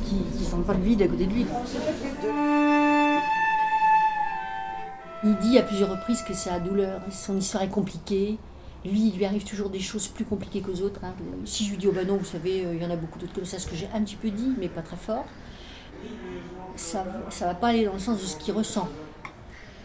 qui 0.08 0.16
ne 0.16 0.44
sent 0.46 0.56
pas 0.66 0.74
le 0.74 0.82
vide 0.82 1.02
à 1.04 1.08
côté 1.08 1.26
de 1.26 1.32
lui. 1.34 1.46
Il 5.24 5.36
dit 5.38 5.60
à 5.60 5.62
plusieurs 5.62 5.92
reprises 5.92 6.24
que 6.24 6.34
sa 6.34 6.60
douleur, 6.60 7.02
son 7.12 7.38
histoire 7.38 7.64
est 7.64 7.68
compliquée. 7.70 8.38
Lui, 8.84 9.10
il 9.10 9.18
lui 9.18 9.26
arrive 9.26 9.44
toujours 9.44 9.70
des 9.70 9.80
choses 9.80 10.08
plus 10.08 10.26
compliquées 10.26 10.62
qu'aux 10.62 10.82
autres. 10.82 11.02
hein. 11.04 11.14
Si 11.46 11.66
je 11.66 11.72
lui 11.72 11.78
dis, 11.78 11.88
oh 11.88 11.92
bah 11.92 12.04
non, 12.04 12.18
vous 12.18 12.26
savez, 12.26 12.66
euh, 12.66 12.74
il 12.76 12.82
y 12.82 12.86
en 12.86 12.90
a 12.90 12.96
beaucoup 12.96 13.20
d'autres 13.20 13.34
comme 13.34 13.46
ça, 13.46 13.60
ce 13.60 13.68
que 13.68 13.76
j'ai 13.76 13.88
un 13.94 14.02
petit 14.02 14.16
peu 14.16 14.30
dit, 14.32 14.54
mais 14.60 14.70
pas 14.70 14.82
très 14.82 14.98
fort, 14.98 15.26
ça 16.76 17.04
ne 17.04 17.46
va 17.46 17.54
pas 17.54 17.68
aller 17.68 17.86
dans 17.86 17.94
le 17.94 18.00
sens 18.00 18.20
de 18.20 18.26
ce 18.26 18.38
qu'il 18.38 18.54
ressent. 18.54 18.88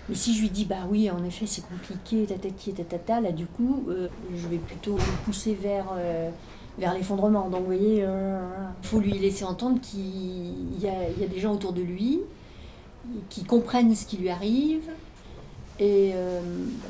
Mais 0.09 0.15
si 0.15 0.35
je 0.35 0.41
lui 0.41 0.51
dis, 0.51 0.65
bah 0.65 0.87
oui, 0.89 1.11
en 1.11 1.23
effet, 1.25 1.47
c'est 1.47 1.67
compliqué, 1.67 2.25
tatati, 2.27 2.73
tatata, 2.73 3.21
là, 3.21 3.33
du 3.33 3.45
coup, 3.45 3.85
euh, 3.89 4.09
je 4.35 4.49
vais 4.49 4.59
plutôt 4.59 4.97
le 4.97 5.25
pousser 5.25 5.55
vers, 5.55 5.87
euh, 5.97 6.31
vers 6.79 6.95
l'effondrement. 6.95 7.51
Donc, 7.51 7.61
vous 7.61 7.67
voyez, 7.67 7.99
il 8.03 8.89
faut 8.89 9.01
lui 9.01 9.19
laisser 9.19 9.45
entendre 9.45 9.81
qu'il 9.81 10.81
y 10.81 10.89
a, 10.89 11.11
y 11.21 11.25
a 11.25 11.27
des 11.27 11.41
gens 11.41 11.53
autour 11.53 11.73
de 11.73 11.83
lui 11.83 12.21
qui 13.29 13.45
comprennent 13.45 13.95
ce 13.95 14.07
qui 14.07 14.17
lui 14.17 14.31
arrive. 14.31 14.89
Et, 15.79 16.13
euh, 16.15 16.41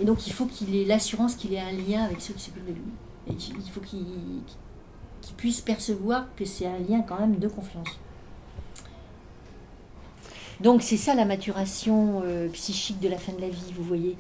et 0.00 0.04
donc, 0.04 0.26
il 0.26 0.32
faut 0.32 0.46
qu'il 0.46 0.74
ait 0.76 0.84
l'assurance 0.84 1.34
qu'il 1.34 1.52
ait 1.54 1.60
un 1.60 1.72
lien 1.72 2.04
avec 2.04 2.20
ceux 2.20 2.34
qui 2.34 2.42
s'occupent 2.44 2.66
de 2.66 2.72
lui. 2.72 2.82
Il 3.28 3.70
faut 3.72 3.80
qu'il 3.80 4.06
puisse 5.36 5.60
percevoir 5.60 6.26
que 6.36 6.44
c'est 6.44 6.66
un 6.66 6.78
lien 6.78 7.02
quand 7.02 7.18
même 7.18 7.36
de 7.36 7.48
confiance. 7.48 7.88
Donc 10.60 10.82
c'est 10.82 10.96
ça 10.96 11.14
la 11.14 11.24
maturation 11.24 12.22
euh, 12.24 12.48
psychique 12.50 13.00
de 13.00 13.08
la 13.08 13.18
fin 13.18 13.32
de 13.32 13.40
la 13.40 13.48
vie, 13.48 13.72
vous 13.76 13.82
voyez. 13.82 14.16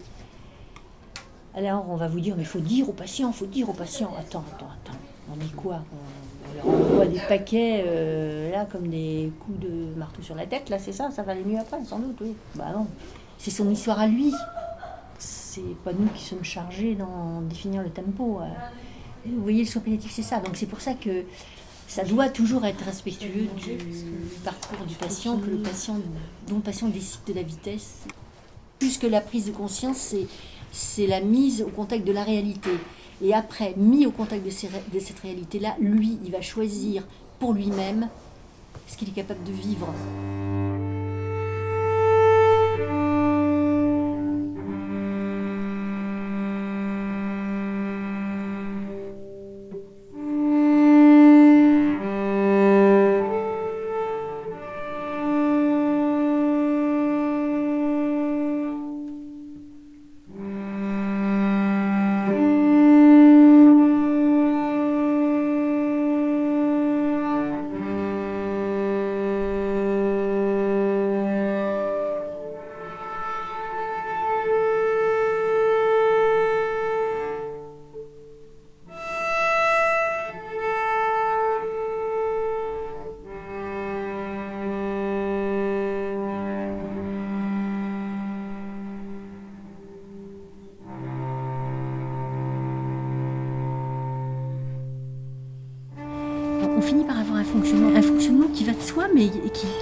Alors 1.54 1.88
on 1.88 1.96
va 1.96 2.08
vous 2.08 2.20
dire, 2.20 2.34
mais 2.36 2.42
il 2.42 2.46
faut 2.46 2.58
dire 2.58 2.88
aux 2.88 2.92
patients, 2.92 3.32
faut 3.32 3.46
dire 3.46 3.70
aux 3.70 3.72
patients. 3.72 4.12
Attends, 4.18 4.44
attends, 4.52 4.66
attends. 4.66 4.98
On 5.32 5.36
dit 5.36 5.52
quoi? 5.52 5.82
On, 5.92 6.68
on 6.68 6.72
leur 6.72 6.80
envoie 6.80 7.06
des 7.06 7.20
paquets, 7.20 7.84
euh, 7.86 8.50
là, 8.50 8.66
comme 8.66 8.88
des 8.88 9.32
coups 9.40 9.60
de 9.60 9.94
marteau 9.96 10.20
sur 10.22 10.34
la 10.34 10.46
tête, 10.46 10.68
là, 10.68 10.78
c'est 10.78 10.92
ça? 10.92 11.10
Ça 11.10 11.22
va 11.22 11.32
aller 11.32 11.44
mieux 11.44 11.58
après, 11.58 11.82
sans 11.84 12.00
doute, 12.00 12.18
oui. 12.20 12.34
Bah 12.54 12.72
non. 12.76 12.86
C'est 13.38 13.50
son 13.50 13.70
histoire 13.70 14.00
à 14.00 14.06
lui. 14.06 14.32
C'est 15.18 15.74
pas 15.84 15.92
nous 15.92 16.08
qui 16.08 16.22
sommes 16.24 16.44
chargés 16.44 16.94
d'en 16.94 17.40
définir 17.42 17.82
le 17.82 17.90
tempo. 17.90 18.40
euh. 18.40 18.46
Vous 19.26 19.42
voyez, 19.42 19.62
le 19.64 19.68
soin 19.68 19.82
palliatif, 19.82 20.12
c'est 20.12 20.22
ça. 20.22 20.38
Donc 20.40 20.56
c'est 20.56 20.66
pour 20.66 20.80
ça 20.80 20.94
que 20.94 21.24
ça 21.88 22.04
doit 22.04 22.28
toujours 22.28 22.64
être 22.64 22.84
respectueux 22.84 23.48
du 23.56 23.76
parcours 24.44 24.86
du 24.86 24.94
patient, 24.94 25.36
que 25.38 25.46
le 25.50 25.58
patient, 25.58 25.96
dont 26.48 26.56
le 26.56 26.60
patient 26.62 26.88
décide 26.88 27.20
de 27.26 27.32
la 27.32 27.42
vitesse. 27.42 28.04
Plus 28.78 28.98
que 28.98 29.06
la 29.06 29.20
prise 29.20 29.46
de 29.46 29.52
conscience, 29.52 29.96
c'est, 29.96 30.26
c'est 30.72 31.06
la 31.06 31.20
mise 31.20 31.62
au 31.62 31.68
contact 31.70 32.04
de 32.06 32.12
la 32.12 32.24
réalité. 32.24 32.70
Et 33.22 33.32
après, 33.32 33.72
mis 33.76 34.04
au 34.04 34.10
contact 34.10 34.44
de, 34.44 34.50
ces 34.50 34.66
ré- 34.68 34.82
de 34.92 35.00
cette 35.00 35.20
réalité-là, 35.20 35.76
lui, 35.80 36.18
il 36.24 36.30
va 36.32 36.42
choisir 36.42 37.02
pour 37.38 37.54
lui-même 37.54 38.08
ce 38.86 38.96
qu'il 38.96 39.08
est 39.08 39.12
capable 39.12 39.42
de 39.44 39.52
vivre. 39.52 39.88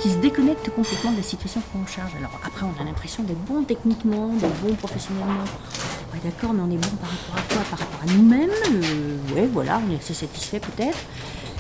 Qui, 0.01 0.11
se 0.11 0.17
déconnecte 0.17 0.71
complètement 0.71 1.13
de 1.13 1.19
la 1.19 1.23
situation 1.23 1.61
qu'on 1.73 1.87
charge. 1.87 2.13
Alors 2.17 2.39
après, 2.45 2.67
on 2.67 2.81
a 2.81 2.85
l'impression 2.85 3.23
d'être 3.23 3.43
bon 3.45 3.63
techniquement, 3.65 4.29
d'être 4.29 4.57
bon 4.63 4.75
professionnellement. 4.75 5.45
D'accord, 6.23 6.53
mais 6.55 6.63
on 6.63 6.71
est 6.71 6.79
bon 6.79 6.97
par 6.97 7.11
rapport 7.11 7.37
à 7.37 7.55
quoi? 7.55 7.63
Par 7.71 7.79
rapport 7.81 8.01
à 8.03 8.13
nous-mêmes? 8.13 8.51
Euh, 8.51 9.35
Ouais, 9.35 9.49
voilà, 9.53 9.81
on 9.87 9.93
est 9.93 9.97
assez 9.97 10.15
satisfait 10.15 10.61
peut-être. 10.61 10.99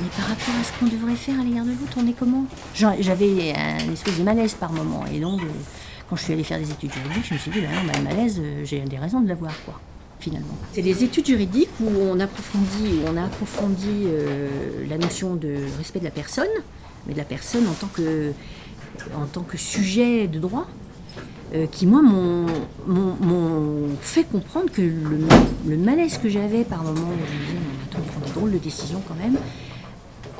Mais 0.00 0.08
par 0.16 0.26
rapport 0.26 0.54
à 0.60 0.64
ce 0.64 0.72
qu'on 0.78 0.86
devrait 0.86 1.16
faire 1.16 1.38
à 1.40 1.44
l'égard 1.44 1.64
de 1.64 1.70
l'autre, 1.70 1.96
on 1.96 2.06
est 2.06 2.12
comment? 2.12 2.44
J'avais 2.74 3.52
un 3.54 3.92
espèce 3.92 4.18
de 4.18 4.22
malaise 4.22 4.54
par 4.54 4.72
moment. 4.72 5.04
Et 5.12 5.20
donc, 5.20 5.40
euh, 5.42 5.46
quand 6.08 6.16
je 6.16 6.24
suis 6.24 6.32
allée 6.32 6.44
faire 6.44 6.58
des 6.58 6.70
études 6.70 6.92
juridiques, 6.92 7.26
je 7.28 7.34
me 7.34 7.38
suis 7.38 7.50
dit, 7.50 7.60
non, 7.60 7.68
bah, 7.86 7.92
le 7.98 8.04
malaise, 8.04 8.40
euh, 8.40 8.64
j'ai 8.64 8.80
des 8.80 8.98
raisons 8.98 9.20
de 9.20 9.28
l'avoir, 9.28 9.52
quoi. 9.64 9.78
C'est 10.72 10.82
des 10.82 11.04
études 11.04 11.26
juridiques 11.26 11.68
où 11.80 11.86
on 11.86 12.18
approfondit, 12.18 13.00
où 13.02 13.08
on 13.12 13.16
a 13.16 13.24
approfondi 13.24 14.04
euh, 14.06 14.48
la 14.88 14.96
notion 14.96 15.34
de 15.34 15.56
respect 15.76 15.98
de 15.98 16.04
la 16.04 16.10
personne, 16.10 16.48
mais 17.06 17.12
de 17.14 17.18
la 17.18 17.24
personne 17.24 17.66
en 17.66 17.72
tant 17.74 17.88
que, 17.88 18.32
en 19.16 19.26
tant 19.26 19.42
que 19.42 19.56
sujet 19.56 20.26
de 20.26 20.38
droit, 20.38 20.66
euh, 21.54 21.66
qui, 21.70 21.86
moi, 21.86 22.02
m'ont 22.02 22.46
fait 24.00 24.24
comprendre 24.24 24.70
que 24.72 24.82
le, 24.82 25.76
malaise 25.76 26.18
que 26.18 26.28
j'avais 26.28 26.64
par 26.64 26.82
moment, 26.82 27.00
où 27.00 27.26
je 27.26 27.32
me 27.34 27.46
disais, 27.46 27.58
attends, 27.90 27.98
on 28.02 28.10
prend 28.12 28.26
des 28.26 28.32
drôles 28.32 28.52
de 28.52 28.58
décisions 28.58 29.02
quand 29.06 29.14
même, 29.14 29.36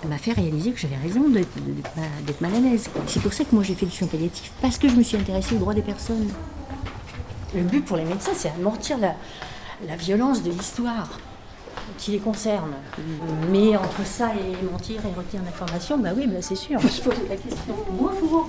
m'a 0.09 0.19
fait 0.19 0.33
réaliser 0.33 0.73
que 0.73 0.79
j'avais 0.79 0.97
raison 0.97 1.29
d'être 1.31 1.49
d'être 1.65 1.97
mal- 1.97 2.25
d'être 2.27 2.41
mal 2.43 2.55
à 2.55 2.61
l'aise. 2.61 2.91
C'est 3.07 3.23
pour 3.23 3.33
ça 3.33 3.45
que 3.45 3.55
moi 3.55 3.65
j'ai 3.65 3.75
fait 3.75 3.87
du 3.87 3.93
soin 3.93 4.07
palliatif, 4.07 4.53
parce 4.61 4.77
que 4.77 4.87
je 4.89 4.95
me 4.97 5.03
suis 5.03 5.17
intéressée 5.17 5.55
aux 5.55 5.59
droits 5.59 5.73
des 5.73 5.81
personnes. 5.83 6.29
Le 7.55 7.63
but 7.63 7.83
pour 7.85 7.97
les 7.97 8.05
médecins, 8.05 8.33
c'est 8.35 8.51
amortir 8.51 8.99
la, 8.99 9.15
la 9.87 9.97
violence 9.97 10.43
de 10.43 10.51
l'histoire 10.51 11.19
qui 11.99 12.13
les 12.13 12.19
concerne. 12.19 12.73
Mais 13.51 13.77
entre 13.77 14.05
ça 14.05 14.31
et 14.35 14.65
mentir 14.71 15.01
et 15.05 15.19
retenir 15.19 15.43
l'information, 15.45 15.99
bah 15.99 16.11
oui, 16.17 16.27
bah 16.27 16.41
c'est 16.41 16.57
sûr. 16.57 16.81
Je 16.81 17.01
pose 17.03 17.15
la 17.29 17.37
question. 17.37 17.75
Bonjour. 17.91 18.49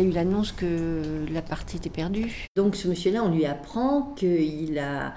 A 0.00 0.02
eu 0.02 0.10
l'annonce 0.10 0.52
que 0.52 1.24
la 1.30 1.42
partie 1.42 1.76
était 1.76 1.90
perdue. 1.90 2.46
Donc 2.56 2.76
ce 2.76 2.88
monsieur-là, 2.88 3.22
on 3.24 3.30
lui 3.30 3.46
apprend 3.46 4.14
qu'il 4.16 4.78
a 4.78 5.14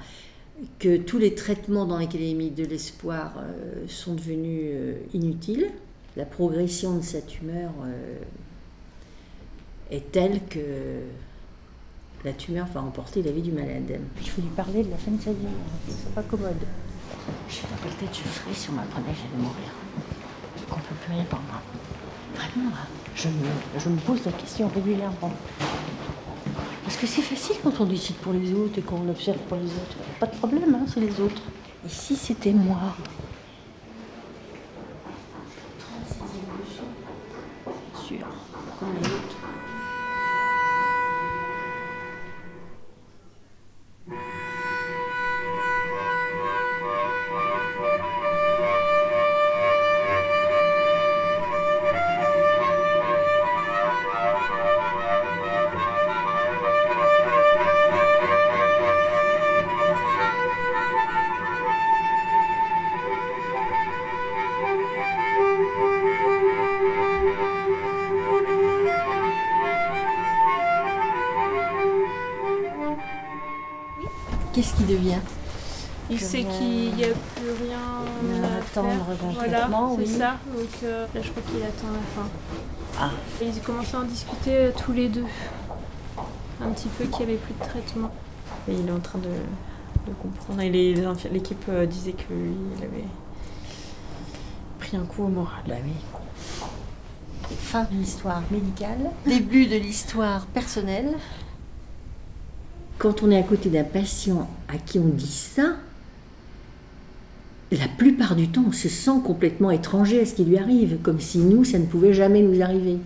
que 0.80 0.98
tous 0.98 1.18
les 1.18 1.36
traitements 1.36 1.86
dans 1.86 1.98
lesquels 1.98 2.22
il 2.22 2.36
a 2.36 2.38
mis 2.38 2.52
de 2.52 2.66
l'espoir 2.66 3.34
euh, 3.38 3.86
sont 3.88 4.14
devenus 4.14 4.72
euh, 4.74 4.96
inutiles. 5.14 5.70
La 6.16 6.26
progression 6.26 6.96
de 6.96 7.02
sa 7.02 7.22
tumeur 7.22 7.72
euh, 7.86 8.20
est 9.90 10.12
telle 10.12 10.42
que 10.46 10.60
la 12.24 12.34
tumeur 12.34 12.68
va 12.68 12.82
emporter 12.82 13.22
la 13.24 13.32
vie 13.32 13.42
du 13.42 13.52
malade. 13.52 14.00
Il 14.22 14.30
faut 14.30 14.42
lui 14.42 14.50
parler 14.50 14.84
de 14.84 14.92
la 14.92 14.98
fin 14.98 15.12
de 15.12 15.22
sa 15.22 15.32
vie. 15.32 15.48
C'est 15.90 16.14
pas 16.14 16.24
commode. 16.24 16.62
Je 17.50 17.56
sais 17.56 17.62
pas 17.64 17.76
quelle 17.84 17.96
tête 17.96 18.16
je 18.16 18.28
ferais 18.28 18.54
si 18.54 18.70
on 18.70 18.74
m'apprenait 18.74 19.12
que 19.12 19.18
j'allais 19.18 19.44
mourir. 19.44 19.74
Qu'on 20.70 20.76
peut 20.76 20.96
plus 21.04 21.14
rien 21.14 21.26
pour 21.26 21.40
moi. 21.42 21.62
Là, 22.56 22.64
je 23.16 23.90
me, 23.90 23.96
pose 23.98 24.26
la 24.26 24.32
question 24.32 24.70
régulièrement. 24.74 25.34
Parce 26.84 26.98
que 26.98 27.08
c'est 27.08 27.22
facile 27.22 27.56
quand 27.64 27.80
on 27.80 27.86
décide 27.86 28.18
pour 28.18 28.34
les 28.34 28.54
autres 28.54 28.80
et 28.80 28.82
qu'on 28.82 29.08
observe 29.10 29.38
pour 29.48 29.58
les 29.58 29.66
autres. 29.66 29.98
Pas 30.20 30.26
de 30.28 30.36
problème, 30.36 30.76
hein, 30.76 30.86
c'est 30.88 31.00
les 31.00 31.20
autres. 31.20 31.42
Ici, 31.86 32.16
c'était 32.16 32.52
moi? 32.52 32.96
Voilà, 78.82 79.70
c'est 79.70 79.98
oui. 79.98 80.08
ça. 80.08 80.38
Donc 80.56 80.70
euh, 80.84 81.06
là, 81.14 81.22
je 81.22 81.30
crois 81.30 81.44
qu'il 81.44 81.64
attend 81.64 81.92
la 81.94 82.22
fin. 82.22 82.30
Ah. 83.00 83.12
Et 83.42 83.48
ils 83.48 83.62
commençaient 83.62 83.98
à 83.98 84.00
en 84.00 84.04
discuter 84.04 84.56
euh, 84.56 84.72
tous 84.76 84.94
les 84.94 85.10
deux. 85.10 85.26
Un 86.62 86.70
petit 86.70 86.88
peu 86.88 87.06
qu'il 87.06 87.26
n'y 87.26 87.34
avait 87.34 87.42
plus 87.42 87.54
de 87.54 87.60
traitement. 87.60 88.12
Et 88.68 88.74
il 88.74 88.88
est 88.88 88.92
en 88.92 89.00
train 89.00 89.20
de, 89.20 89.30
de 90.10 90.14
comprendre. 90.22 90.62
Et 90.62 90.70
l'équipe 90.70 91.66
euh, 91.70 91.86
disait 91.86 92.14
que 92.14 92.34
lui, 92.34 92.54
il 92.78 92.84
avait 92.84 93.06
pris 94.80 94.98
un 94.98 95.06
coup 95.06 95.24
au 95.24 95.28
moral. 95.30 95.64
Bah 95.68 95.76
oui. 95.84 95.94
Fin 97.58 97.84
de 97.84 97.96
l'histoire 97.96 98.42
médicale, 98.52 99.12
début 99.26 99.68
de 99.68 99.76
l'histoire 99.76 100.46
personnelle. 100.48 101.16
Quand 102.98 103.22
on 103.22 103.32
est 103.32 103.40
à 103.40 103.44
côté 103.44 103.70
d'un 103.70 103.84
patient 103.84 104.48
à 104.70 104.78
qui 104.78 104.98
on 104.98 105.08
dit 105.08 105.28
ça, 105.28 105.74
la 107.78 107.88
plupart 107.88 108.36
du 108.36 108.50
temps, 108.50 108.66
on 108.68 108.72
se 108.72 108.90
sent 108.90 109.22
complètement 109.26 109.72
étranger 109.72 110.22
à 110.22 110.26
ce 110.26 110.36
qui 110.36 110.44
lui 110.44 110.58
arrive, 110.58 110.98
comme 111.02 111.20
si 111.20 111.40
nous, 111.40 111.64
ça 111.64 111.80
ne 111.80 111.86
pouvait 111.86 112.14
jamais 112.14 112.42
nous 112.42 112.62
arriver. 112.62 112.98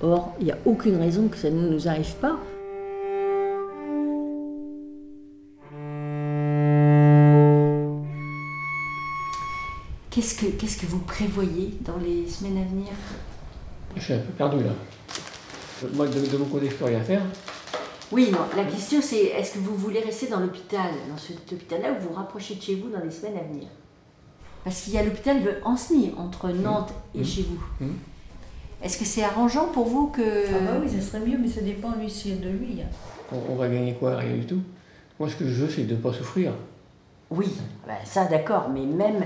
Or, 0.00 0.34
il 0.40 0.46
n'y 0.46 0.52
a 0.52 0.58
aucune 0.64 0.96
raison 0.96 1.28
que 1.28 1.36
ça 1.36 1.50
ne 1.50 1.68
nous 1.68 1.88
arrive 1.88 2.14
pas. 2.16 2.38
Qu'est-ce 10.10 10.34
que, 10.34 10.46
qu'est-ce 10.46 10.78
que 10.78 10.86
vous 10.86 11.00
prévoyez 11.00 11.74
dans 11.82 11.98
les 11.98 12.28
semaines 12.28 12.58
à 12.58 12.64
venir? 12.64 12.88
Je 13.94 14.02
suis 14.02 14.14
un 14.14 14.18
peu 14.18 14.32
perdu 14.32 14.64
là. 14.64 14.70
Moi, 15.94 16.08
de, 16.08 16.18
de 16.18 16.36
mon 16.36 16.46
côté, 16.46 16.68
je 16.70 16.74
peux 16.74 16.86
rien 16.86 17.00
faire. 17.00 17.22
Oui, 18.10 18.30
non, 18.32 18.40
la 18.56 18.64
question 18.64 19.00
c'est 19.02 19.26
est-ce 19.26 19.54
que 19.54 19.58
vous 19.58 19.76
voulez 19.76 20.00
rester 20.00 20.28
dans 20.28 20.40
l'hôpital, 20.40 20.90
dans 21.10 21.18
cet 21.18 21.52
hôpital-là, 21.52 21.92
ou 21.92 22.02
vous 22.02 22.08
vous 22.08 22.14
rapprochez 22.14 22.54
de 22.54 22.62
chez 22.62 22.74
vous 22.76 22.88
dans 22.88 23.04
les 23.04 23.10
semaines 23.10 23.36
à 23.36 23.44
venir? 23.44 23.68
Parce 24.64 24.82
qu'il 24.82 24.94
y 24.94 24.98
a 24.98 25.02
l'hôpital 25.02 25.42
de 25.42 25.52
Ancenis, 25.64 26.12
entre 26.18 26.48
Nantes 26.50 26.92
et 27.14 27.20
Mmh. 27.20 27.24
chez 27.24 27.42
vous. 27.42 27.84
Mmh. 27.84 27.90
Est-ce 28.82 28.98
que 28.98 29.04
c'est 29.04 29.24
arrangeant 29.24 29.66
pour 29.66 29.86
vous 29.86 30.06
que... 30.08 30.22
Ah 30.48 30.58
bah 30.72 30.78
oui, 30.82 30.88
ça 30.88 31.00
serait 31.00 31.26
mieux, 31.26 31.36
mais 31.38 31.48
ça 31.48 31.60
dépend 31.62 31.92
lui 31.98 32.06
de 32.06 32.48
lui. 32.48 32.80
hein. 32.82 32.86
On, 33.32 33.52
on 33.52 33.56
va 33.56 33.68
gagner 33.68 33.94
quoi? 33.94 34.16
Rien 34.16 34.34
du 34.36 34.46
tout? 34.46 34.60
Moi, 35.18 35.28
ce 35.28 35.34
que 35.36 35.46
je 35.48 35.64
veux, 35.64 35.68
c'est 35.70 35.82
de 35.84 35.94
ne 35.94 36.00
pas 36.00 36.12
souffrir. 36.12 36.52
Oui, 37.30 37.48
bah, 37.86 37.94
ça 38.04 38.24
d'accord, 38.26 38.68
mais 38.72 38.82
même, 38.86 39.24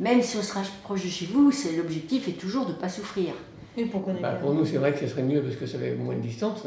même 0.00 0.20
si 0.20 0.36
on 0.36 0.42
se 0.42 0.52
rapproche 0.52 1.04
de 1.04 1.08
chez 1.08 1.26
vous, 1.26 1.50
c'est 1.52 1.76
l'objectif 1.76 2.28
est 2.28 2.32
toujours 2.32 2.66
de 2.66 2.72
ne 2.72 2.76
pas 2.76 2.88
souffrir. 2.88 3.34
Et 3.76 3.84
pour 3.86 4.04
qu'on 4.04 4.14
ait 4.16 4.20
Bah, 4.20 4.32
pour 4.34 4.52
nous, 4.52 4.66
c'est 4.66 4.76
vrai 4.78 4.92
que 4.92 4.98
ce 4.98 5.06
serait 5.06 5.22
mieux 5.22 5.40
parce 5.42 5.54
que 5.56 5.66
ça 5.66 5.78
fait 5.78 5.94
moins 5.94 6.14
de 6.16 6.20
distance. 6.20 6.62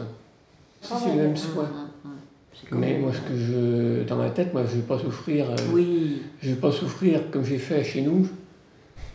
Si 0.81 0.89
Ah 0.93 0.97
c'est 1.03 1.15
le 1.15 1.21
même 1.23 1.35
soin 1.37 1.65
hum, 1.65 1.89
hum. 2.05 2.11
C'est 2.11 2.11
quand 2.11 2.40
Mais 2.71 2.93
même- 2.93 3.01
moi, 3.01 3.11
ce 3.13 3.19
que 3.19 3.37
je. 3.37 4.03
Dans 4.07 4.15
ma 4.17 4.29
tête, 4.29 4.53
moi, 4.53 4.63
je 4.65 4.75
ne 4.75 4.81
veux 4.81 4.87
pas 4.87 4.99
souffrir. 4.99 5.49
euh, 5.51 5.55
Oui, 5.73 6.21
Je 6.41 6.49
ne 6.49 6.55
veux 6.55 6.59
pas 6.59 6.71
souffrir 6.71 7.29
comme 7.31 7.43
j'ai 7.43 7.57
fait 7.57 7.83
chez 7.83 8.01
nous. 8.01 8.27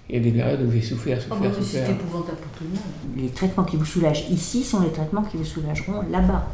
Il 0.08 0.14
y 0.16 0.18
a 0.18 0.22
des 0.22 0.30
périodes 0.30 0.62
où 0.62 0.70
j'ai 0.70 0.80
souffert, 0.82 1.18
Ah 1.20 1.22
souffert, 1.22 1.50
bah 1.50 1.56
oui, 1.58 1.64
c'est 1.64 1.90
épouvantable 1.90 2.38
pour 2.38 2.52
tout 2.52 2.64
le 2.64 2.70
monde. 2.70 3.16
les 3.16 3.28
traitements 3.30 3.64
qui 3.64 3.76
vous 3.76 3.84
soulagent 3.84 4.30
ici 4.30 4.62
sont 4.62 4.80
les 4.82 4.90
traitements 4.92 5.22
qui 5.22 5.36
vous 5.36 5.44
soulageront 5.44 6.02
là-bas. 6.10 6.46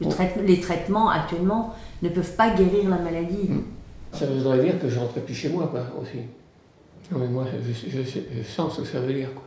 Le 0.00 0.06
Bon. 0.06 0.10
trai- 0.12 0.34
les 0.46 0.60
traitements 0.60 1.08
actuellement 1.08 1.74
ne 2.02 2.08
peuvent 2.10 2.36
pas 2.36 2.50
guérir 2.54 2.90
la 2.90 2.98
maladie. 2.98 3.48
Mm. 3.48 3.62
Ça 4.12 4.26
voudrait 4.26 4.62
dire 4.62 4.78
que 4.78 4.90
je 4.90 4.98
rentrerai 4.98 5.20
plus 5.22 5.34
chez 5.34 5.48
moi, 5.48 5.68
quoi, 5.68 5.80
aussi. 6.02 6.18
Non, 7.10 7.18
mais 7.18 7.28
moi, 7.28 7.46
je, 7.66 7.98
je 7.98 8.42
sens 8.42 8.76
ce 8.76 8.80
que 8.82 8.86
ça 8.88 9.00
veut 9.00 9.14
dire, 9.14 9.28
quoi. 9.32 9.42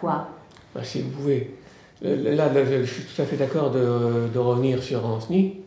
Quoi? 0.00 0.28
Bah, 0.74 0.82
si 0.82 1.02
vous 1.02 1.10
pouvez. 1.10 1.56
Euh, 2.04 2.34
Là, 2.34 2.52
là, 2.52 2.64
je, 2.64 2.84
suis 2.84 3.02
tout 3.04 3.22
à 3.22 3.24
fait 3.24 3.36
d'accord 3.36 3.70
de, 3.70 4.28
de 4.32 4.38
revenir 4.38 4.82
sur 4.82 5.04
Ancenis. 5.04 5.60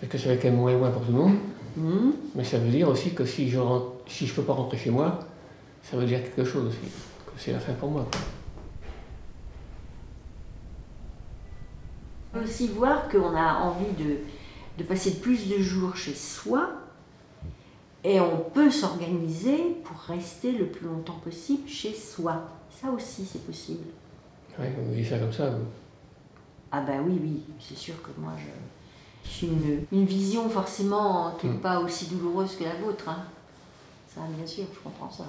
Parce 0.00 0.12
que 0.12 0.18
ça 0.18 0.28
va 0.28 0.36
quand 0.36 0.48
même 0.48 0.56
moins 0.56 0.72
loin 0.72 0.90
pour 0.90 1.02
tout 1.02 1.12
le 1.12 1.18
monde. 1.18 1.36
Hmm 1.76 2.10
Mais 2.34 2.44
ça 2.44 2.58
veut 2.58 2.70
dire 2.70 2.88
aussi 2.88 3.14
que 3.14 3.24
si 3.24 3.48
je 3.48 3.58
si 4.06 4.26
je 4.26 4.34
peux 4.34 4.42
pas 4.42 4.52
rentrer 4.52 4.76
chez 4.76 4.90
moi, 4.90 5.20
ça 5.82 5.96
veut 5.96 6.04
dire 6.04 6.22
quelque 6.22 6.44
chose 6.44 6.66
aussi. 6.66 6.92
Que 7.26 7.32
c'est 7.38 7.52
la 7.52 7.60
fin 7.60 7.72
pour 7.72 7.90
moi. 7.90 8.06
On 12.34 12.38
peut 12.38 12.44
aussi 12.44 12.68
voir 12.68 13.08
qu'on 13.08 13.34
a 13.34 13.54
envie 13.60 13.92
de, 13.98 14.16
de 14.78 14.84
passer 14.84 15.20
plus 15.20 15.48
de 15.48 15.58
jours 15.62 15.96
chez 15.96 16.14
soi 16.14 16.70
et 18.04 18.20
on 18.20 18.38
peut 18.52 18.70
s'organiser 18.70 19.76
pour 19.84 19.96
rester 20.14 20.52
le 20.52 20.66
plus 20.66 20.86
longtemps 20.86 21.20
possible 21.24 21.68
chez 21.68 21.94
soi. 21.94 22.48
Ça 22.70 22.90
aussi, 22.90 23.24
c'est 23.24 23.44
possible. 23.46 23.84
Ouais, 24.58 24.72
vous 24.76 24.94
dites 24.94 25.08
ça 25.08 25.18
comme 25.18 25.32
ça. 25.32 25.50
vous. 25.50 25.64
Ah 26.70 26.80
bah 26.82 26.94
oui, 27.06 27.18
oui, 27.22 27.40
c'est 27.60 27.76
sûr 27.76 27.94
que 28.02 28.08
moi, 28.18 28.32
je 28.38 28.44
j'ai 29.30 29.46
une, 29.46 29.84
une 29.92 30.04
vision 30.04 30.48
forcément 30.48 31.32
qui 31.40 31.46
n'est 31.46 31.52
Mm. 31.54 31.60
pas 31.60 31.80
aussi 31.80 32.06
douloureuse 32.06 32.56
que 32.56 32.64
la 32.64 32.74
vôtre. 32.74 33.08
hein. 33.08 33.24
Ça, 34.08 34.20
bien 34.36 34.46
sûr, 34.46 34.64
je 34.74 34.78
comprends 34.80 35.10
ça. 35.10 35.24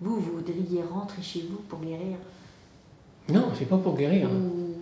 Vous, 0.00 0.20
vous 0.20 0.32
voudriez 0.36 0.82
rentrer 0.82 1.22
chez 1.22 1.46
vous 1.50 1.56
pour 1.68 1.80
guérir? 1.80 2.16
Non, 3.28 3.48
c'est 3.58 3.64
pas 3.66 3.78
pour 3.78 3.96
guérir. 3.96 4.28
Ou- 4.30 4.74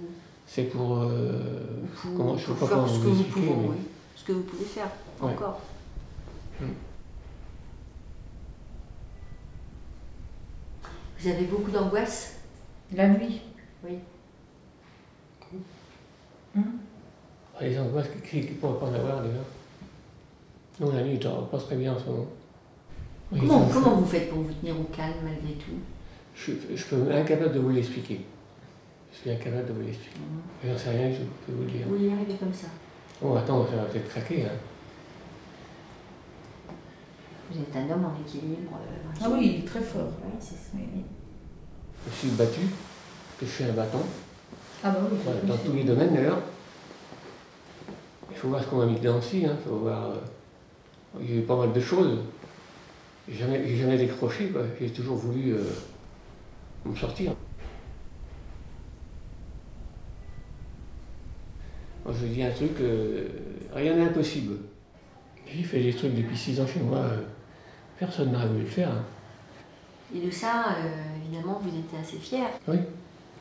C'est 0.46 0.64
pour. 0.64 0.98
euh, 0.98 1.62
Pour, 2.02 2.14
comment, 2.16 2.36
je 2.36 2.40
sais 2.42 2.46
pour 2.46 2.56
pas 2.58 2.66
faire 2.66 2.76
comment 2.76 2.88
ce 2.88 2.98
que 3.00 3.08
vous 3.08 3.24
pouvez, 3.24 3.46
mais- 3.50 3.68
oui. 3.68 3.76
Ce 4.14 4.24
que 4.24 4.32
vous 4.32 4.42
pouvez 4.42 4.64
faire 4.64 4.90
Ouais. 5.22 5.32
encore. 5.32 5.60
Mm. 6.60 6.64
Vous 11.18 11.28
avez 11.28 11.44
beaucoup 11.44 11.70
d'angoisse 11.70 12.36
La 12.94 13.08
nuit. 13.08 13.40
Oui. 13.84 13.98
Les 17.60 17.78
angoisses, 17.78 18.08
qui 18.28 18.40
qui 18.40 18.52
pourrait 18.54 18.78
pas 18.78 18.86
en 18.86 18.94
avoir 18.94 19.22
déjà? 19.22 19.38
Nous, 20.80 20.92
la 20.92 21.02
nuit, 21.02 21.14
il 21.14 21.18
dort 21.18 21.48
pas 21.48 21.58
très 21.58 21.76
bien 21.76 21.94
en 21.94 21.98
ce 21.98 22.04
moment. 22.06 22.26
Oui, 23.32 23.40
Comment, 23.40 23.66
comment 23.72 23.94
vous 23.96 24.06
faites 24.06 24.30
pour 24.30 24.42
vous 24.42 24.52
tenir 24.52 24.78
au 24.78 24.84
calme 24.84 25.14
malgré 25.24 25.54
tout? 25.54 25.72
Je, 26.34 26.52
je 26.74 26.84
peux 26.84 27.10
incapable 27.10 27.54
de 27.54 27.60
vous 27.60 27.70
l'expliquer. 27.70 28.20
Je 29.12 29.18
suis 29.18 29.30
incapable 29.30 29.68
de 29.68 29.72
vous 29.72 29.80
l'expliquer. 29.80 30.18
Je 30.62 30.68
n'en 30.70 30.78
sais 30.78 30.90
rien, 30.90 31.10
je 31.10 31.18
peux 31.46 31.52
vous 31.58 31.62
le 31.64 31.70
dire. 31.70 31.86
Vous 31.88 31.96
y 31.96 32.10
arrivez 32.12 32.34
comme 32.34 32.52
ça? 32.52 32.66
Oh, 33.22 33.34
attends, 33.36 33.66
ça 33.66 33.76
va 33.76 33.84
peut-être 33.84 34.08
craquer. 34.08 34.44
Hein. 34.44 34.50
Vous 37.50 37.60
êtes 37.60 37.76
un 37.76 37.94
homme 37.94 38.04
en 38.06 38.20
équilibre. 38.26 38.72
euh, 38.74 39.14
Ah 39.22 39.28
oui, 39.30 39.52
il 39.58 39.64
est 39.64 39.66
très 39.66 39.80
fort. 39.80 40.08
Oui, 40.24 40.32
c'est 40.40 40.54
ça. 40.54 40.72
Oui. 40.74 41.02
Je 42.08 42.14
suis 42.14 42.28
battu, 42.30 42.60
que 43.40 43.46
je 43.46 43.50
suis 43.50 43.64
un 43.64 43.72
bâton, 43.72 43.98
Ah 44.84 44.90
bah 44.90 44.98
oui. 45.10 45.18
voilà, 45.24 45.40
dans 45.40 45.56
tous 45.56 45.72
les 45.72 45.84
domaines 45.84 46.14
d'ailleurs. 46.14 46.40
Il 48.30 48.36
faut 48.36 48.48
voir 48.48 48.62
ce 48.62 48.68
qu'on 48.68 48.76
m'a 48.78 48.86
mis 48.86 48.98
dedans 48.98 49.18
aussi. 49.18 49.40
Il 49.42 49.50
faut 49.66 49.76
voir. 49.76 50.10
euh, 50.10 50.14
Il 51.20 51.30
y 51.30 51.34
a 51.34 51.40
eu 51.40 51.42
pas 51.42 51.56
mal 51.56 51.72
de 51.72 51.80
choses. 51.80 52.18
J'ai 53.28 53.34
jamais, 53.38 53.66
j'ai 53.66 53.76
jamais 53.76 53.96
décroché, 53.96 54.48
quoi. 54.50 54.62
J'ai 54.80 54.90
toujours 54.90 55.16
voulu 55.16 55.52
euh, 55.54 55.62
me 56.84 56.94
sortir. 56.94 57.32
Moi, 62.04 62.14
je 62.20 62.26
dis 62.26 62.42
un 62.42 62.50
truc, 62.50 62.72
euh, 62.80 63.26
rien 63.72 63.96
n'est 63.96 64.04
impossible. 64.04 64.56
J'ai 65.46 65.62
fait 65.62 65.82
des 65.82 65.92
trucs 65.94 66.14
depuis 66.14 66.36
six 66.36 66.60
ans 66.60 66.66
chez 66.66 66.80
moi, 66.80 66.98
euh, 66.98 67.22
personne 67.98 68.32
n'aurait 68.32 68.46
voulu 68.46 68.60
le 68.62 68.66
faire. 68.66 68.90
hein. 68.90 69.04
Et 70.14 70.20
de 70.20 70.30
ça, 70.30 70.66
euh, 70.78 70.88
évidemment, 71.24 71.60
vous 71.62 71.68
étiez 71.76 71.98
assez 71.98 72.16
fier. 72.18 72.46
Oui, 72.68 72.78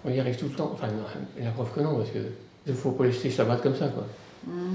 on 0.04 0.10
y 0.12 0.20
arrive 0.20 0.36
tout 0.38 0.46
le 0.48 0.56
temps. 0.56 0.72
Enfin, 0.74 0.88
non, 0.88 1.04
la 1.40 1.52
preuve 1.52 1.72
que 1.74 1.80
non, 1.82 1.98
parce 1.98 2.10
que 2.10 2.20
il 2.68 2.74
faut 2.74 2.92
pas 2.92 3.06
laisser 3.06 3.30
ça 3.30 3.46
battre 3.46 3.62
comme 3.64 3.76
ça, 3.76 3.88
quoi. 3.90 4.06
Hmm. 4.48 4.74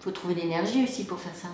faut 0.00 0.10
trouver 0.10 0.34
l'énergie 0.34 0.84
aussi 0.84 1.04
pour 1.04 1.18
faire 1.18 1.34
ça. 1.34 1.48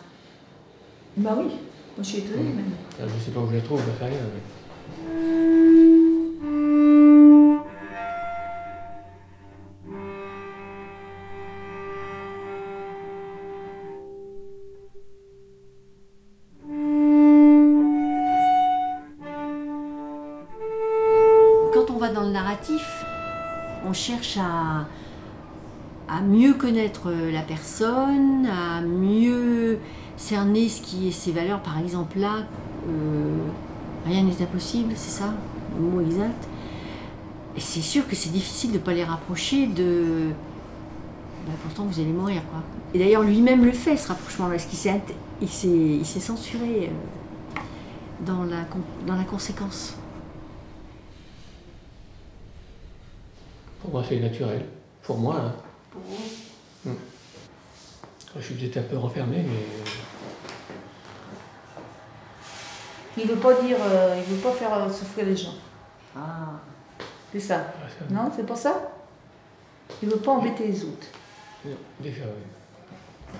Bah 1.16 1.34
oui. 1.38 1.44
Moi 1.44 1.54
je 1.98 2.02
suis 2.02 2.18
étonnée 2.18 2.42
Mm. 2.50 2.56
même. 2.56 2.70
Alors, 2.98 3.10
Je 3.16 3.24
sais 3.24 3.30
pas 3.30 3.40
où 3.40 3.48
je 3.50 3.56
la 3.56 3.60
trouve, 3.62 3.80
je 3.80 3.90
fais 3.92 4.06
rien. 4.06 4.18
mais- 5.06 5.99
on 23.86 23.92
cherche 23.92 24.38
à, 24.38 24.86
mieux 26.22 26.54
connaître 26.54 27.10
la 27.10 27.42
personne, 27.42 28.46
à 28.46 28.80
mieux 28.80 29.78
cerner 30.16 30.68
ce 30.68 30.82
qui 30.82 31.08
est 31.08 31.12
ses 31.12 31.32
valeurs. 31.32 31.60
Par 31.60 31.78
exemple, 31.78 32.18
là, 32.18 32.46
euh, 32.88 33.38
rien 34.04 34.22
n'est 34.22 34.42
impossible, 34.42 34.92
c'est 34.96 35.10
ça 35.10 35.32
le 35.78 35.86
mot 35.86 36.00
exact. 36.00 36.48
Et 37.56 37.60
c'est 37.60 37.80
sûr 37.80 38.06
que 38.08 38.16
c'est 38.16 38.30
difficile 38.30 38.70
de 38.70 38.78
ne 38.78 38.82
pas 38.82 38.92
les 38.92 39.04
rapprocher 39.04 39.66
de. 39.66 40.30
Ben, 41.46 41.52
pourtant, 41.62 41.84
vous 41.84 42.00
allez 42.00 42.12
mourir. 42.12 42.42
Et 42.92 42.98
d'ailleurs, 42.98 43.22
lui-même 43.22 43.64
le 43.64 43.72
fait, 43.72 43.96
ce 43.96 44.08
rapprochement, 44.08 44.48
parce 44.48 44.66
qu'il 44.66 44.78
s'est, 44.78 46.20
censuré 46.20 46.90
euh, 46.90 47.60
dans 48.26 48.44
la 48.44 49.24
conséquence. 49.24 49.96
Pour 53.80 53.90
moi, 53.90 54.04
c'est 54.08 54.18
naturel. 54.20 54.64
Pour 55.02 55.18
moi, 55.18 55.36
hein. 55.36 55.54
Pour 55.90 56.02
vous 56.02 56.94
je 58.36 58.40
suis 58.44 58.54
peut-être 58.54 58.76
un 58.76 58.82
peu 58.82 58.96
renfermé, 58.96 59.38
mais 59.38 59.58
Il 63.22 63.28
veut 63.28 63.36
pas 63.36 63.60
dire, 63.60 63.76
euh, 63.80 64.14
il 64.18 64.34
veut 64.34 64.40
pas 64.40 64.52
faire 64.52 64.72
euh, 64.72 64.88
souffrir 64.88 65.26
les 65.26 65.36
gens. 65.36 65.54
Ah. 66.16 66.52
C'est 67.32 67.40
ça. 67.40 67.66
ah, 67.74 67.88
ça- 67.88 68.14
Non, 68.14 68.30
c'est 68.34 68.46
pour 68.46 68.56
ça? 68.56 68.92
Il 70.02 70.08
veut 70.08 70.18
pas 70.18 70.30
embêter 70.32 70.68
les 70.68 70.84
autres. 70.84 71.08
non, 71.64 71.72
déjà, 71.98 72.22
oui. 72.22 73.34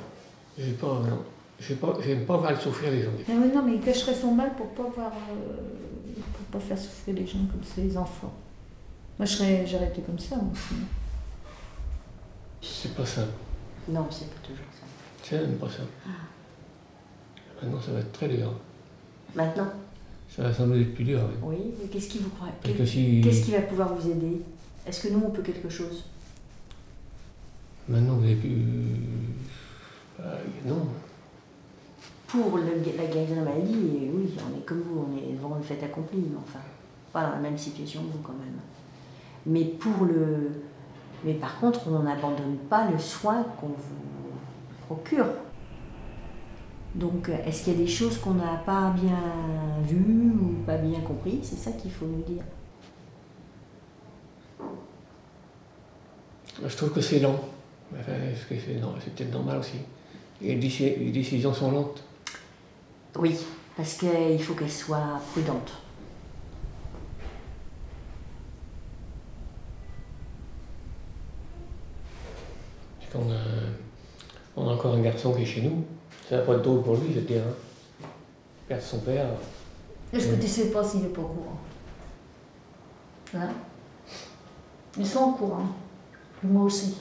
J'ai 0.59 0.73
pas, 0.73 0.87
non. 1.09 1.23
J'ai 1.61 1.77
pas, 1.77 1.97
j'aime 2.05 2.27
pas 2.27 2.37
voir 2.39 2.51
le 2.51 2.59
souffrir 2.59 2.91
les 2.91 3.03
gens. 3.05 3.11
Mais 3.29 3.35
oui, 3.35 3.53
non, 3.55 3.63
mais 3.65 3.75
il 3.75 3.81
cacherait 3.81 4.15
son 4.15 4.33
mal 4.33 4.55
pour 4.57 4.71
pas 4.71 4.91
voir, 4.95 5.13
euh, 5.31 6.15
pour 6.37 6.61
pas 6.61 6.67
faire 6.67 6.79
souffrir 6.79 7.15
les 7.15 7.27
gens 7.27 7.39
comme 7.51 7.63
ça, 7.63 7.81
les 7.81 7.97
enfants. 7.97 8.33
Moi, 9.21 9.27
je 9.27 9.35
serais, 9.37 9.67
j'aurais 9.67 9.89
été 9.89 10.01
comme 10.01 10.19
ça 10.19 10.37
aussi. 10.37 10.77
C'est 12.63 12.95
pas 12.95 13.05
simple. 13.05 13.29
Non, 13.87 14.07
c'est 14.11 14.31
pas 14.31 14.41
toujours 14.43 14.65
ça. 14.73 14.87
C'est 15.23 15.41
même 15.43 15.59
pas 15.59 15.69
simple. 15.69 15.91
Maintenant, 17.63 17.79
ça 17.83 17.93
va 17.93 17.99
être 17.99 18.13
très 18.13 18.29
dur. 18.31 18.51
Maintenant? 19.35 19.67
Ça 20.35 20.45
va 20.45 20.49
être 20.49 20.95
plus 20.95 21.05
dur, 21.05 21.21
oui. 21.43 21.59
Oui, 21.59 21.75
mais 21.83 21.89
qu'est-ce 21.89 22.09
qui 22.09 22.21
vous 22.21 22.31
croit? 22.31 22.49
Parce 22.63 22.75
que 22.75 22.87
si 22.87 23.21
Qu'est-ce 23.23 23.45
qui 23.45 23.51
va 23.51 23.61
pouvoir 23.61 23.93
vous 23.95 24.11
aider? 24.11 24.41
Est-ce 24.87 25.07
que 25.07 25.13
nous, 25.13 25.23
on 25.27 25.29
peut 25.31 25.43
quelque 25.43 25.69
chose? 25.69 26.05
Maintenant 27.87 28.15
vous 28.15 28.25
avez 28.25 28.37
plus. 28.37 28.57
Bah, 30.19 30.39
non. 30.65 30.87
Pour 32.27 32.57
le- 32.57 32.97
la 32.97 33.05
guérison 33.05 33.35
de 33.35 33.39
la 33.41 33.45
maladie, 33.51 33.77
oui, 34.15 34.31
on 34.39 34.59
est 34.59 34.65
comme 34.65 34.81
vous, 34.81 35.07
on 35.13 35.15
est 35.19 35.35
devant 35.35 35.57
le 35.57 35.63
fait 35.63 35.83
accompli, 35.85 36.21
mais 36.21 36.39
enfin, 36.39 36.61
pas 37.13 37.25
dans 37.27 37.33
la 37.33 37.39
même 37.41 37.59
situation 37.59 38.01
que 38.05 38.13
vous 38.13 38.23
quand 38.23 38.33
même. 38.33 38.59
Mais 39.47 39.65
pour 39.65 40.05
le. 40.05 40.51
Mais 41.25 41.35
par 41.35 41.59
contre, 41.61 41.81
on 41.89 42.01
n'abandonne 42.01 42.57
pas 42.69 42.91
le 42.91 42.99
soin 42.99 43.45
qu'on 43.61 43.69
vous 43.69 44.87
procure. 44.87 45.27
Donc, 46.95 47.31
est-ce 47.47 47.65
qu'il 47.65 47.73
y 47.75 47.77
a 47.77 47.79
des 47.79 47.87
choses 47.87 48.19
qu'on 48.19 48.35
n'a 48.35 48.57
pas 48.67 48.91
bien 48.91 49.19
vues 49.87 50.33
ou 50.33 50.65
pas 50.67 50.77
bien 50.77 51.01
compris 51.01 51.39
C'est 51.43 51.57
ça 51.57 51.71
qu'il 51.73 51.91
faut 51.93 52.07
nous 52.07 52.23
dire. 52.23 52.43
Je 56.67 56.77
trouve 56.77 56.93
que 56.93 57.01
c'est 57.01 57.21
lent. 57.21 57.39
Enfin, 57.99 58.13
c'est 58.37 59.15
peut-être 59.15 59.33
normal 59.33 59.59
aussi. 59.59 59.79
Et 60.43 60.55
les, 60.55 60.69
déci- 60.69 60.99
les 60.99 61.11
décisions 61.13 61.53
sont 61.55 61.71
lentes. 61.71 62.03
Oui, 63.19 63.37
parce 63.77 63.95
qu'il 63.95 64.43
faut 64.43 64.55
qu'elle 64.55 64.71
soit 64.71 65.21
prudente. 65.33 65.73
A, 73.19 73.35
on 74.57 74.69
a 74.69 74.73
encore 74.73 74.95
un 74.95 75.01
garçon 75.01 75.33
qui 75.33 75.43
est 75.43 75.47
chez 75.47 75.63
nous. 75.63 75.85
Ça 76.29 76.39
va 76.39 76.43
pas 76.45 76.55
être 76.55 76.63
drôle 76.63 76.83
pour 76.83 76.97
lui, 76.97 77.13
je 77.13 77.21
veux 77.21 77.27
dire. 77.27 77.43
Hein. 77.43 78.07
Perdre 78.69 78.83
son 78.83 79.01
père. 79.01 79.27
Est-ce 80.13 80.29
que 80.29 80.41
tu 80.41 80.47
sais 80.49 80.71
pas 80.71 80.85
s'il 80.85 81.05
est 81.05 81.09
pas 81.09 81.23
au 81.23 81.27
courant? 81.27 81.59
Hein? 83.35 83.51
Ils 84.99 85.07
sont 85.07 85.21
au 85.21 85.33
courant. 85.33 85.67
Et 86.45 86.47
moi 86.47 86.65
aussi. 86.65 86.97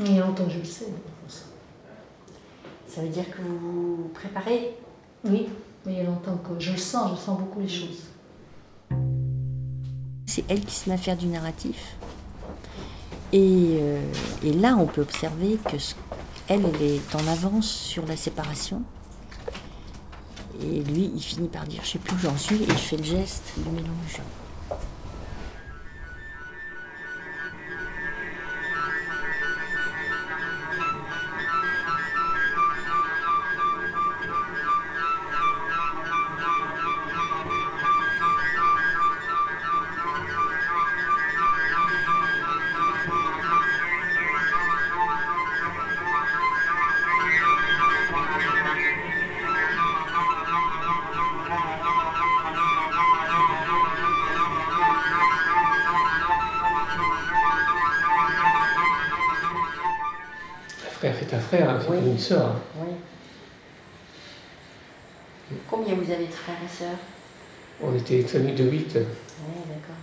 Il 0.00 0.14
y 0.14 0.20
a 0.20 0.26
longtemps 0.26 0.44
que 0.44 0.50
je 0.52 0.58
le 0.58 0.64
sais. 0.64 0.86
de. 0.86 0.92
Ça 2.86 3.02
veut 3.02 3.08
dire 3.08 3.30
que 3.30 3.42
vous 3.42 3.96
vous 3.96 4.08
préparez? 4.14 4.76
Oui, 5.24 5.48
mais 5.84 5.92
il 5.92 5.98
y 5.98 6.00
a 6.00 6.04
longtemps 6.04 6.36
que 6.36 6.58
je 6.58 6.72
le 6.72 6.78
sens, 6.78 7.18
je 7.18 7.24
sens 7.24 7.38
beaucoup 7.38 7.60
les 7.60 7.68
choses. 7.68 8.07
C'est 10.38 10.44
elle 10.54 10.64
qui 10.64 10.74
se 10.76 10.88
met 10.88 10.94
à 10.94 10.98
faire 10.98 11.16
du 11.16 11.26
narratif. 11.26 11.96
Et, 13.32 13.78
euh, 13.80 14.00
et 14.44 14.52
là, 14.52 14.76
on 14.78 14.86
peut 14.86 15.00
observer 15.02 15.58
que 15.68 15.78
ce- 15.78 15.96
elle 16.46 16.64
est 16.80 17.14
en 17.16 17.26
avance 17.26 17.68
sur 17.68 18.06
la 18.06 18.16
séparation. 18.16 18.82
Et 20.62 20.84
lui, 20.84 21.10
il 21.12 21.20
finit 21.20 21.48
par 21.48 21.64
dire, 21.64 21.80
je 21.82 21.88
sais 21.90 21.98
plus 21.98 22.14
où 22.14 22.18
j'en 22.20 22.36
suis, 22.36 22.54
et 22.54 22.66
il 22.68 22.74
fait 22.74 22.98
le 22.98 23.02
geste 23.02 23.52
du 23.56 23.68
mélange. 23.70 24.20
C'est 61.88 61.94
Oui. 62.04 62.10
une 62.10 62.18
sœur. 62.18 62.46
hein. 62.50 62.60
Oui. 62.80 62.92
Combien 65.70 65.94
vous 65.94 66.10
avez 66.10 66.26
de 66.26 66.32
frères 66.32 66.56
et 66.64 66.68
sœurs? 66.68 66.98
On 67.82 67.94
était 67.94 68.20
une 68.20 68.28
famille 68.28 68.54
de 68.54 68.64
huit, 68.64 68.90
Oui, 68.94 69.62
d'accord. 69.68 69.96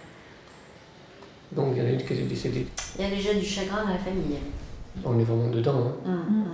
donc 1.52 1.74
il 1.76 1.80
y 1.80 1.86
en 1.86 1.90
a 1.90 1.92
une 1.92 2.04
qui 2.04 2.14
est 2.14 2.22
décédée. 2.24 2.68
Il 2.98 3.04
y 3.04 3.08
a 3.08 3.10
déjà 3.10 3.34
du 3.34 3.46
chagrin 3.46 3.84
dans 3.84 3.90
la 3.92 3.98
famille. 4.00 4.38
On 5.04 5.20
est 5.20 5.24
vraiment 5.24 5.50
dedans. 5.50 5.94
hein. 6.06 6.12
Hum, 6.12 6.46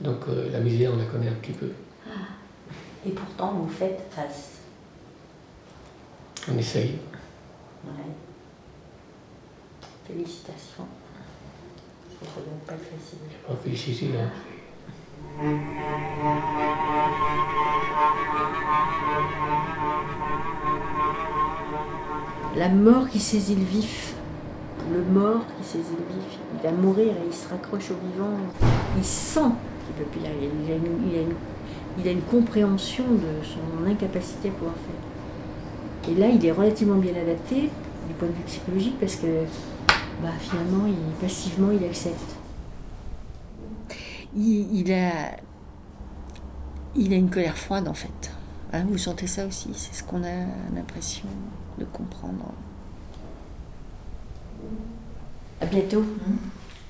Donc 0.00 0.26
euh, 0.28 0.50
la 0.50 0.58
misère, 0.60 0.90
on 0.92 0.96
la 0.98 1.04
connaît 1.04 1.28
un 1.28 1.34
petit 1.34 1.52
peu. 1.52 1.70
Et 3.06 3.10
pourtant, 3.10 3.52
vous 3.52 3.68
faites 3.68 4.00
face. 4.10 4.58
On 6.50 6.58
essaye. 6.58 6.98
Ouais. 7.86 7.92
Félicitations. 10.08 10.86
Ça 12.20 12.40
ne 12.40 12.93
La 22.56 22.68
mort 22.68 23.08
qui 23.08 23.18
saisit 23.18 23.56
le 23.56 23.64
vif. 23.64 24.14
Le 24.92 25.02
mort 25.02 25.40
qui 25.58 25.64
saisit 25.64 25.90
le 25.90 26.14
vif. 26.14 26.38
Il 26.54 26.62
va 26.62 26.72
mourir 26.72 27.08
et 27.08 27.26
il 27.26 27.34
se 27.34 27.48
raccroche 27.48 27.90
au 27.90 27.94
vivant. 27.94 28.36
Il 28.96 29.04
sent 29.04 29.50
qu'il 29.86 30.04
peut 30.04 30.10
plus 30.10 30.20
y. 30.20 30.24
Il 31.98 32.08
a 32.08 32.10
une, 32.12 32.22
compréhension 32.22 33.04
de 33.04 33.44
son 33.44 33.90
incapacité 33.90 34.48
à 34.48 34.52
pouvoir 34.52 34.74
faire. 34.74 36.10
Et 36.12 36.18
là, 36.18 36.28
il 36.28 36.44
est 36.44 36.52
relativement 36.52 36.96
bien 36.96 37.14
adapté 37.14 37.70
du 38.08 38.14
point 38.18 38.28
de 38.28 38.34
vue 38.34 38.42
psychologique 38.46 38.98
parce 39.00 39.16
que 39.16 39.44
bah, 40.22 40.30
finalement, 40.40 40.86
passivement, 41.20 41.70
il 41.70 41.84
accepte. 41.84 42.33
Il, 44.36 44.80
il 44.80 44.92
a, 44.92 45.36
il 46.96 47.12
a 47.12 47.16
une 47.16 47.30
colère 47.30 47.56
froide 47.56 47.88
en 47.88 47.94
fait. 47.94 48.32
Hein, 48.72 48.84
vous 48.88 48.98
sentez 48.98 49.26
ça 49.26 49.46
aussi 49.46 49.70
C'est 49.74 49.94
ce 49.94 50.02
qu'on 50.02 50.24
a 50.24 50.46
l'impression 50.74 51.28
de 51.78 51.84
comprendre. 51.84 52.52
À 55.60 55.66
bientôt. 55.66 56.04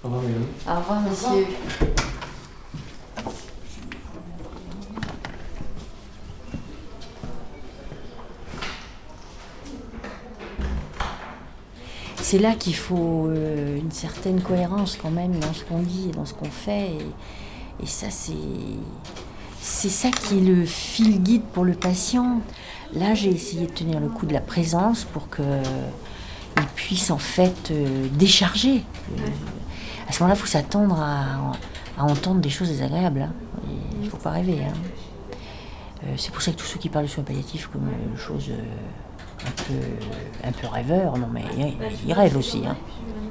Au 0.02 0.08
revoir. 0.08 0.22
Au 0.66 0.80
revoir, 0.80 1.00
monsieur. 1.02 1.46
C'est 12.34 12.40
là 12.40 12.56
qu'il 12.56 12.74
faut 12.74 13.28
euh, 13.28 13.78
une 13.78 13.92
certaine 13.92 14.40
cohérence 14.40 14.98
quand 15.00 15.12
même 15.12 15.38
dans 15.38 15.52
ce 15.54 15.62
qu'on 15.62 15.78
dit 15.78 16.08
et 16.08 16.12
dans 16.12 16.24
ce 16.24 16.34
qu'on 16.34 16.50
fait. 16.50 16.90
Et, 17.80 17.86
ça, 17.86 18.08
c'est, 18.10 18.32
c'est 19.60 19.88
ça 19.88 20.10
qui 20.10 20.38
est 20.38 20.40
le 20.40 20.64
fil 20.64 21.22
guide 21.22 21.44
pour 21.52 21.64
le 21.64 21.74
patient. 21.74 22.40
Là, 22.92 23.14
j'ai 23.14 23.30
essayé 23.30 23.68
de 23.68 23.72
tenir 23.72 24.00
le 24.00 24.08
coup 24.08 24.26
de 24.26 24.32
la 24.32 24.40
présence 24.40 25.04
pour 25.04 25.28
que 25.28 25.44
il 26.56 26.66
puisse 26.74 27.12
en 27.12 27.18
fait 27.18 27.70
euh, 27.70 28.08
décharger. 28.14 28.82
Euh, 29.16 29.26
à 30.08 30.12
ce 30.12 30.20
moment-là, 30.20 30.36
il 30.36 30.40
faut 30.40 30.48
s'attendre 30.48 31.00
à, 31.00 32.02
entendre 32.02 32.40
des 32.40 32.50
choses 32.50 32.66
désagréables. 32.66 33.22
hein. 33.22 33.32
Il 34.00 34.06
ne 34.06 34.10
faut 34.10 34.16
pas 34.16 34.30
rêver. 34.30 34.58
hein. 34.64 36.08
C'est 36.16 36.32
pour 36.32 36.42
ça 36.42 36.50
que 36.50 36.56
tous 36.56 36.66
ceux 36.66 36.80
qui 36.80 36.88
parlent 36.88 37.04
de 37.04 37.10
soins 37.10 37.22
palliatifs 37.22 37.68
comme 37.68 37.88
chose 38.16 38.50
peu, 39.50 40.46
un 40.48 40.52
peu 40.52 40.66
rêveur, 40.66 41.16
non 41.18 41.28
mais 41.32 41.44
ils 42.06 42.12
rêvent 42.12 42.36
aussi. 42.36 42.64
hein. 42.66 42.76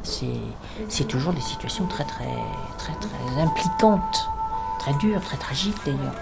C'est, 0.04 0.26
c'est 0.90 1.06
toujours 1.08 1.34
des 1.34 1.42
situations 1.42 1.86
très 1.88 2.04
très 2.04 2.26
très 2.78 2.94
très 2.94 3.42
impliquantes, 3.42 4.28
très 4.80 4.94
dures, 4.96 5.22
très 5.22 5.38
tragiques 5.38 5.78
d'ailleurs. 5.86 6.16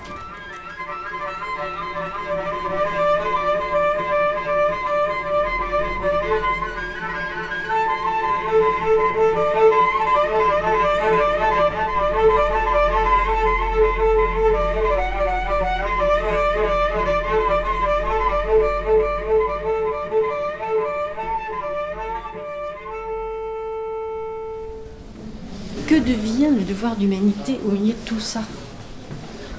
Devoir 26.81 26.95
d'humanité 26.97 27.59
au 27.63 27.69
milieu 27.69 27.93
de 27.93 28.05
tout 28.05 28.19
ça 28.19 28.41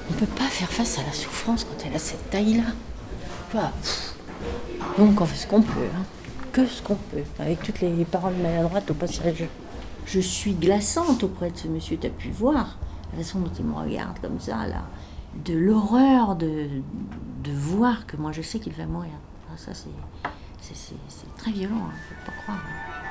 On 0.09 0.13
ne 0.13 0.19
peut 0.19 0.25
pas 0.25 0.43
faire 0.43 0.67
face 0.69 0.99
à 0.99 1.03
la 1.03 1.13
souffrance 1.13 1.63
quand 1.63 1.85
elle 1.87 1.95
a 1.95 1.99
cette 1.99 2.29
taille-là. 2.29 3.61
Donc 4.97 5.21
on 5.21 5.25
fait 5.25 5.37
ce 5.37 5.47
qu'on 5.47 5.61
peut, 5.61 5.87
hein. 5.95 6.03
que 6.51 6.65
ce 6.65 6.81
qu'on 6.81 6.95
peut, 6.95 7.23
avec 7.39 7.63
toutes 7.63 7.79
les 7.79 8.03
paroles 8.03 8.33
maladroites 8.35 8.91
au 8.91 8.93
passage. 8.93 9.45
Je 10.05 10.19
suis 10.19 10.53
glaçante 10.53 11.23
auprès 11.23 11.49
de 11.51 11.57
ce 11.57 11.69
monsieur, 11.69 11.97
tu 11.97 12.07
as 12.07 12.09
pu 12.09 12.29
voir 12.29 12.77
la 13.13 13.23
façon 13.23 13.39
dont 13.39 13.51
il 13.57 13.63
me 13.63 13.73
regarde 13.75 14.19
comme 14.19 14.41
ça, 14.41 14.67
là. 14.67 14.81
De 15.45 15.53
l'horreur 15.53 16.35
de, 16.35 16.67
de 17.43 17.51
voir 17.53 18.05
que 18.05 18.17
moi 18.17 18.33
je 18.33 18.41
sais 18.41 18.59
qu'il 18.59 18.73
va 18.73 18.85
mourir. 18.85 19.11
Ah, 19.49 19.53
Ça, 19.55 19.71
c'est, 19.73 19.87
très 21.37 21.51
violent, 21.51 21.75
hein, 21.87 21.93
faut 22.09 22.25
pas 22.31 22.37
croire. 22.43 22.57
hein. 22.59 23.02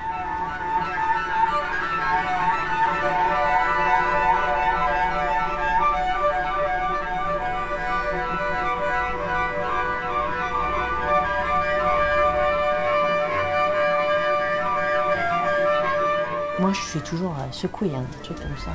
Toujours 17.13 17.33
euh, 17.33 17.53
secouée, 17.53 17.91
hein, 17.95 18.05
des 18.11 18.23
trucs 18.25 18.41
comme 18.41 18.57
ça. 18.57 18.71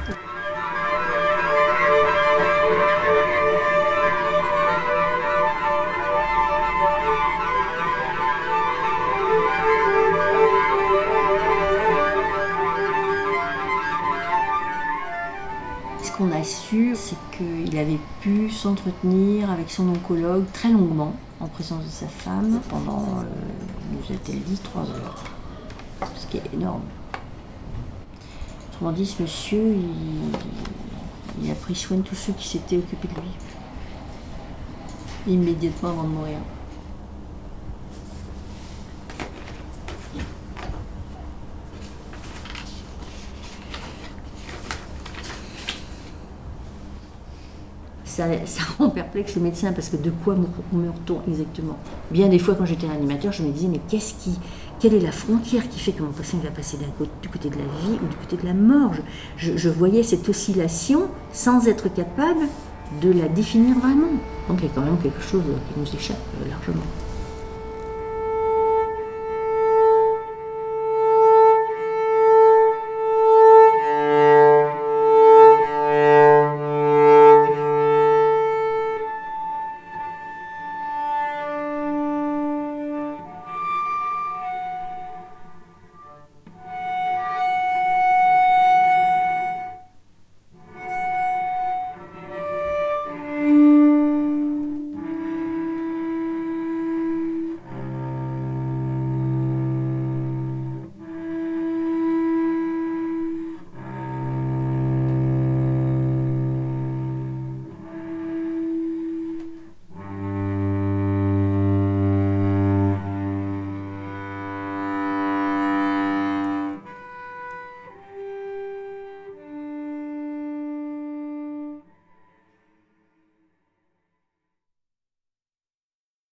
Ce 16.03 16.11
qu'on 16.11 16.31
a 16.31 16.43
su, 16.43 16.95
c'est 16.95 17.15
qu'il 17.35 17.77
avait 17.77 17.97
pu 18.21 18.51
s'entretenir 18.51 19.49
avec 19.49 19.71
son 19.71 19.89
oncologue 19.89 20.45
très 20.53 20.69
longuement, 20.69 21.13
en 21.39 21.47
présence 21.47 21.83
de 21.83 21.89
sa 21.89 22.07
femme, 22.07 22.59
pendant, 22.69 23.01
euh, 23.01 23.23
nous 23.93 24.15
a-t-elle 24.15 24.41
dit, 24.41 24.59
trois 24.59 24.83
heures. 24.83 25.23
Ce 26.15 26.27
qui 26.27 26.37
est 26.37 26.53
énorme. 26.53 26.83
Autrement 28.77 28.91
dit, 28.91 29.07
ce 29.07 29.23
monsieur, 29.23 29.75
il, 31.41 31.49
a 31.49 31.55
pris 31.55 31.73
soin 31.73 31.97
de 31.97 32.03
tous 32.03 32.13
ceux 32.13 32.33
qui 32.33 32.47
s'étaient 32.47 32.77
occupés 32.77 33.07
de 33.07 33.15
lui. 33.15 33.31
Immédiatement 35.33 35.89
avant 35.89 36.03
de 36.03 36.09
mourir. 36.09 36.37
Ça, 48.05 48.25
ça 48.45 48.61
rend 48.79 48.89
perplexe 48.89 49.35
le 49.35 49.41
médecin 49.41 49.73
parce 49.73 49.89
que 49.89 49.97
de 49.97 50.09
quoi 50.11 50.35
me- 50.35 50.47
meurt-on 50.79 51.19
exactement? 51.27 51.77
Bien 52.09 52.29
des 52.29 52.39
fois, 52.39 52.55
quand 52.55 52.65
j'étais 52.65 52.87
animateur, 52.87 53.31
je 53.33 53.43
me 53.43 53.51
disais 53.51 53.67
mais 53.67 53.81
qu'est-ce 53.89 54.13
qui, 54.15 54.39
quelle 54.79 54.93
est 54.93 54.99
la 54.99 55.11
frontière 55.11 55.67
qui 55.69 55.79
fait 55.79 55.91
que 55.91 56.03
mon 56.03 56.11
patient 56.11 56.39
va 56.43 56.51
passer 56.51 56.77
du 57.21 57.29
côté 57.29 57.49
de 57.49 57.55
la 57.55 57.63
vie 57.63 57.97
ou 58.03 58.07
du 58.07 58.15
côté 58.15 58.37
de 58.37 58.45
la 58.45 58.53
mort 58.53 58.91
je, 58.93 59.01
je- 59.51 59.57
je 59.57 59.69
voyais 59.69 60.03
cette 60.03 60.27
oscillation 60.29 61.07
sans 61.33 61.67
être 61.67 61.91
capable 61.93 62.41
de 63.01 63.11
la 63.11 63.27
définir 63.27 63.77
vraiment. 63.79 64.07
Donc 64.47 64.59
il 64.59 64.63
y 64.63 64.67
a 64.67 64.71
quand 64.73 64.81
même 64.81 64.97
quelque 65.03 65.21
chose 65.21 65.43
qui 65.43 65.79
nous 65.79 65.95
échappe 65.99 66.17
euh, 66.41 66.49
largement. 66.49 66.83